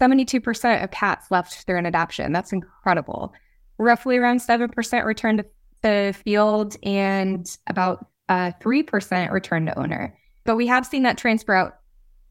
72% 0.00 0.85
of 0.85 0.90
cats 0.90 1.31
left 1.31 1.66
through 1.66 1.79
an 1.79 1.87
adoption. 1.87 2.33
That's 2.33 2.53
incredible. 2.53 3.33
Roughly 3.79 4.16
around 4.16 4.40
7% 4.40 5.05
returned 5.05 5.38
to 5.38 5.46
the 5.83 6.14
field 6.24 6.76
and 6.83 7.46
about 7.66 8.07
uh, 8.29 8.53
3% 8.62 9.31
returned 9.31 9.66
to 9.66 9.79
owner. 9.79 10.16
But 10.44 10.57
we 10.57 10.66
have 10.66 10.87
seen 10.87 11.03
that 11.03 11.18
transfer 11.18 11.55
out 11.55 11.81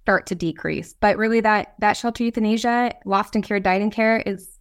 start 0.04 0.26
to 0.28 0.36
decrease. 0.36 0.96
But 1.00 1.18
really, 1.18 1.40
that 1.42 1.76
that 1.80 1.94
shelter 1.94 2.24
euthanasia, 2.24 2.96
lost 3.06 3.36
in 3.36 3.42
care, 3.42 3.60
died 3.60 3.82
in 3.82 3.92
care, 3.92 4.22
is 4.26 4.58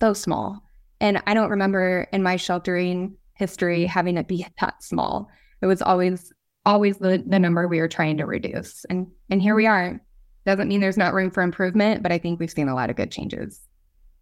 so 0.00 0.14
small. 0.14 0.65
And 1.00 1.22
I 1.26 1.34
don't 1.34 1.50
remember 1.50 2.08
in 2.12 2.22
my 2.22 2.36
sheltering 2.36 3.16
history 3.34 3.84
having 3.86 4.16
it 4.16 4.28
be 4.28 4.46
that 4.60 4.82
small. 4.82 5.30
It 5.60 5.66
was 5.66 5.82
always 5.82 6.32
always 6.64 6.98
the, 6.98 7.22
the 7.24 7.38
number 7.38 7.68
we 7.68 7.80
were 7.80 7.88
trying 7.88 8.16
to 8.18 8.26
reduce. 8.26 8.84
And 8.86 9.06
and 9.30 9.40
here 9.40 9.54
we 9.54 9.66
are. 9.66 10.00
Doesn't 10.44 10.68
mean 10.68 10.80
there's 10.80 10.96
not 10.96 11.14
room 11.14 11.30
for 11.30 11.42
improvement, 11.42 12.02
but 12.02 12.12
I 12.12 12.18
think 12.18 12.38
we've 12.38 12.50
seen 12.50 12.68
a 12.68 12.74
lot 12.74 12.90
of 12.90 12.96
good 12.96 13.10
changes. 13.10 13.60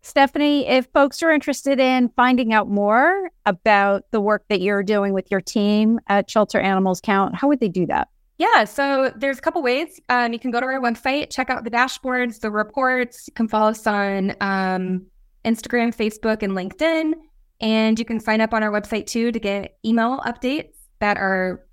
Stephanie, 0.03 0.67
if 0.67 0.87
folks 0.93 1.23
are 1.23 1.31
interested 1.31 1.81
in 1.81 2.11
finding 2.11 2.53
out 2.53 2.69
more 2.69 3.31
about 3.47 4.05
the 4.11 4.21
work 4.21 4.45
that 4.49 4.61
you're 4.61 4.83
doing 4.83 5.15
with 5.15 5.31
your 5.31 5.41
team 5.41 5.99
at 6.09 6.31
Shelter 6.31 6.61
Animals 6.61 7.01
Count, 7.01 7.35
how 7.35 7.49
would 7.49 7.61
they 7.61 7.69
do 7.69 7.87
that? 7.87 8.09
Yeah, 8.37 8.65
so 8.65 9.13
there's 9.17 9.39
a 9.39 9.41
couple 9.41 9.63
ways. 9.63 10.01
Um, 10.09 10.33
you 10.33 10.39
can 10.39 10.51
go 10.51 10.61
to 10.61 10.67
our 10.67 10.81
website, 10.81 11.31
check 11.31 11.49
out 11.49 11.65
the 11.65 11.71
dashboards, 11.71 12.41
the 12.41 12.51
reports. 12.51 13.29
You 13.29 13.33
can 13.33 13.49
follow 13.49 13.71
us 13.71 13.87
on 13.87 14.35
um, 14.41 15.07
Instagram, 15.45 15.95
Facebook, 15.95 16.43
and 16.43 16.53
LinkedIn. 16.53 17.13
And 17.61 17.99
you 17.99 18.05
can 18.05 18.21
sign 18.21 18.41
up 18.41 18.53
on 18.53 18.63
our 18.63 18.71
website 18.71 19.07
too 19.07 19.33
to 19.33 19.39
get 19.39 19.79
email 19.85 20.19
updates 20.21 20.75
that 20.99 21.17
are 21.17 21.65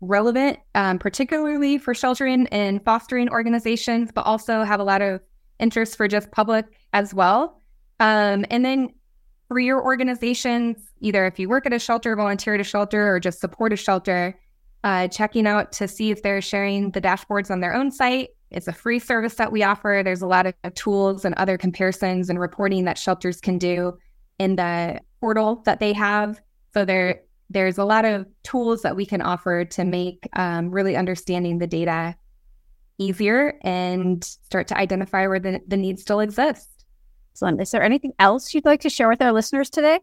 relevant, 0.00 0.58
um, 0.74 0.98
particularly 0.98 1.78
for 1.78 1.94
sheltering 1.94 2.46
and 2.48 2.84
fostering 2.84 3.28
organizations, 3.28 4.10
but 4.14 4.22
also 4.22 4.62
have 4.62 4.80
a 4.80 4.84
lot 4.84 5.02
of 5.02 5.20
interest 5.58 5.96
for 5.96 6.08
just 6.08 6.30
public 6.30 6.66
as 6.92 7.12
well. 7.12 7.60
Um, 8.00 8.46
and 8.50 8.64
then 8.64 8.88
for 9.48 9.58
your 9.58 9.82
organizations, 9.84 10.78
either 11.00 11.26
if 11.26 11.38
you 11.38 11.48
work 11.48 11.66
at 11.66 11.72
a 11.72 11.78
shelter, 11.78 12.16
volunteer 12.16 12.54
at 12.54 12.60
a 12.60 12.64
shelter, 12.64 13.14
or 13.14 13.20
just 13.20 13.40
support 13.40 13.72
a 13.72 13.76
shelter, 13.76 14.38
uh, 14.84 15.08
checking 15.08 15.46
out 15.46 15.72
to 15.72 15.86
see 15.86 16.10
if 16.10 16.22
they're 16.22 16.40
sharing 16.40 16.92
the 16.92 17.00
dashboards 17.00 17.50
on 17.50 17.60
their 17.60 17.74
own 17.74 17.90
site. 17.90 18.30
It's 18.50 18.68
a 18.68 18.72
free 18.72 18.98
service 18.98 19.34
that 19.34 19.52
we 19.52 19.62
offer. 19.62 20.02
There's 20.04 20.22
a 20.22 20.26
lot 20.26 20.46
of 20.46 20.54
tools 20.74 21.24
and 21.24 21.34
other 21.36 21.56
comparisons 21.56 22.28
and 22.28 22.38
reporting 22.38 22.84
that 22.84 22.98
shelters 22.98 23.40
can 23.40 23.58
do 23.58 23.96
in 24.38 24.56
the 24.56 25.00
portal 25.20 25.62
that 25.66 25.80
they 25.80 25.92
have. 25.92 26.40
So 26.74 26.84
there, 26.84 27.22
there's 27.48 27.78
a 27.78 27.84
lot 27.84 28.04
of 28.04 28.26
tools 28.42 28.82
that 28.82 28.96
we 28.96 29.06
can 29.06 29.22
offer 29.22 29.64
to 29.64 29.84
make 29.84 30.28
um, 30.34 30.70
really 30.70 30.96
understanding 30.96 31.58
the 31.58 31.66
data 31.66 32.16
easier 32.98 33.58
and 33.62 34.22
start 34.24 34.68
to 34.68 34.76
identify 34.76 35.26
where 35.26 35.40
the, 35.40 35.60
the 35.66 35.76
need 35.76 35.98
still 35.98 36.20
exists. 36.20 36.68
Excellent. 37.32 37.60
Is 37.60 37.70
there 37.70 37.82
anything 37.82 38.12
else 38.18 38.52
you'd 38.52 38.64
like 38.64 38.80
to 38.80 38.90
share 38.90 39.08
with 39.08 39.22
our 39.22 39.32
listeners 39.32 39.70
today? 39.70 40.00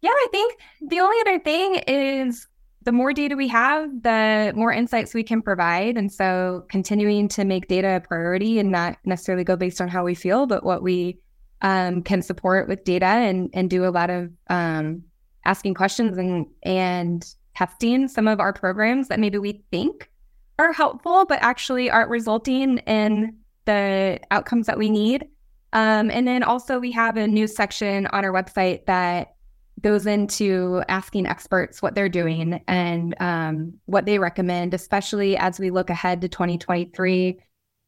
Yeah, 0.00 0.10
I 0.10 0.26
think 0.30 0.58
the 0.80 1.00
only 1.00 1.16
other 1.20 1.38
thing 1.40 1.82
is 1.86 2.46
the 2.88 2.92
more 2.92 3.12
data 3.12 3.36
we 3.36 3.48
have, 3.48 4.02
the 4.02 4.50
more 4.56 4.72
insights 4.72 5.12
we 5.12 5.22
can 5.22 5.42
provide. 5.42 5.98
And 5.98 6.10
so 6.10 6.64
continuing 6.70 7.28
to 7.28 7.44
make 7.44 7.68
data 7.68 7.96
a 7.96 8.00
priority 8.00 8.58
and 8.58 8.70
not 8.70 8.96
necessarily 9.04 9.44
go 9.44 9.56
based 9.56 9.82
on 9.82 9.88
how 9.88 10.04
we 10.04 10.14
feel, 10.14 10.46
but 10.46 10.64
what 10.64 10.82
we 10.82 11.18
um, 11.60 12.00
can 12.02 12.22
support 12.22 12.66
with 12.66 12.84
data 12.84 13.04
and, 13.04 13.50
and 13.52 13.68
do 13.68 13.84
a 13.84 13.92
lot 13.92 14.08
of 14.08 14.30
um, 14.48 15.02
asking 15.44 15.74
questions 15.74 16.16
and, 16.16 16.46
and 16.62 17.34
testing 17.54 18.08
some 18.08 18.26
of 18.26 18.40
our 18.40 18.54
programs 18.54 19.08
that 19.08 19.20
maybe 19.20 19.36
we 19.36 19.62
think 19.70 20.10
are 20.58 20.72
helpful, 20.72 21.26
but 21.26 21.40
actually 21.42 21.90
aren't 21.90 22.08
resulting 22.08 22.78
in 22.78 23.36
the 23.66 24.18
outcomes 24.30 24.66
that 24.66 24.78
we 24.78 24.88
need. 24.88 25.28
Um, 25.74 26.10
and 26.10 26.26
then 26.26 26.42
also, 26.42 26.78
we 26.78 26.92
have 26.92 27.18
a 27.18 27.28
news 27.28 27.54
section 27.54 28.06
on 28.06 28.24
our 28.24 28.32
website 28.32 28.86
that 28.86 29.34
goes 29.80 30.06
into 30.06 30.82
asking 30.88 31.26
experts 31.26 31.80
what 31.82 31.94
they're 31.94 32.08
doing 32.08 32.62
and 32.66 33.14
um, 33.20 33.74
what 33.86 34.06
they 34.06 34.18
recommend, 34.18 34.74
especially 34.74 35.36
as 35.36 35.58
we 35.58 35.70
look 35.70 35.90
ahead 35.90 36.20
to 36.20 36.28
2023. 36.28 37.40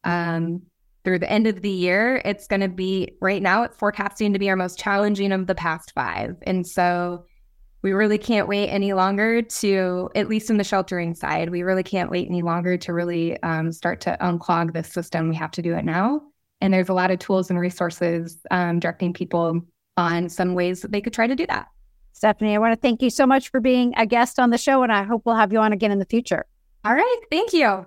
Um, 0.05 0.63
through 1.03 1.19
the 1.19 1.31
end 1.31 1.47
of 1.47 1.63
the 1.63 1.71
year, 1.71 2.21
it's 2.25 2.47
going 2.47 2.61
to 2.61 2.69
be 2.69 3.17
right 3.21 3.43
now, 3.43 3.63
it's 3.63 3.77
forecasting 3.77 4.33
to 4.35 4.39
be 4.39 4.51
our 4.51 4.57
most 4.57 4.79
challenging 4.79 5.33
of 5.33 5.47
the 5.47 5.55
past 5.55 5.93
five. 5.95 6.37
And 6.43 6.67
so 6.67 7.25
we 7.83 7.93
really 7.93 8.19
can't 8.19 8.49
wait 8.49 8.69
any 8.69 8.93
longer 8.93 9.41
to, 9.41 10.11
at 10.15 10.29
least 10.29 10.51
in 10.51 10.59
the 10.59 10.65
sheltering 10.65 11.15
side, 11.15 11.49
we 11.49 11.63
really 11.63 11.83
can't 11.83 12.11
wait 12.11 12.29
any 12.29 12.43
longer 12.43 12.77
to 12.77 12.93
really 12.93 13.43
um, 13.43 13.73
start 13.73 14.03
to 14.03 14.19
unclog 14.21 14.75
this 14.75 14.93
system. 14.93 15.31
We 15.31 15.37
have 15.37 15.53
to 15.53 15.63
do 15.63 15.75
it 15.75 15.85
now. 15.85 16.21
And 16.61 16.75
there's 16.75 16.91
a 16.91 16.95
lot 16.95 17.11
of 17.11 17.19
tools 17.19 17.49
and 17.49 17.59
resources 17.59 18.39
um, 18.51 18.81
directing 18.81 19.15
people 19.15 19.63
on 19.97 20.29
some 20.29 20.55
ways 20.55 20.83
that 20.83 20.93
they 20.93 21.01
could 21.01 21.15
try 21.15 21.27
to 21.27 21.35
do 21.35 21.47
that. 21.47 21.69
Stephanie, 22.21 22.55
I 22.55 22.59
want 22.59 22.75
to 22.75 22.77
thank 22.79 23.01
you 23.01 23.09
so 23.09 23.27
much 23.27 23.49
for 23.49 23.61
being 23.61 23.95
a 23.97 24.05
guest 24.05 24.39
on 24.39 24.51
the 24.51 24.59
show, 24.59 24.83
and 24.83 24.93
I 24.93 25.05
hope 25.05 25.23
we'll 25.25 25.37
have 25.37 25.55
you 25.55 25.59
on 25.59 25.73
again 25.73 25.91
in 25.91 25.99
the 25.99 26.05
future. 26.05 26.45
All 26.85 26.93
right. 26.93 27.21
Thank 27.31 27.55
you. 27.55 27.87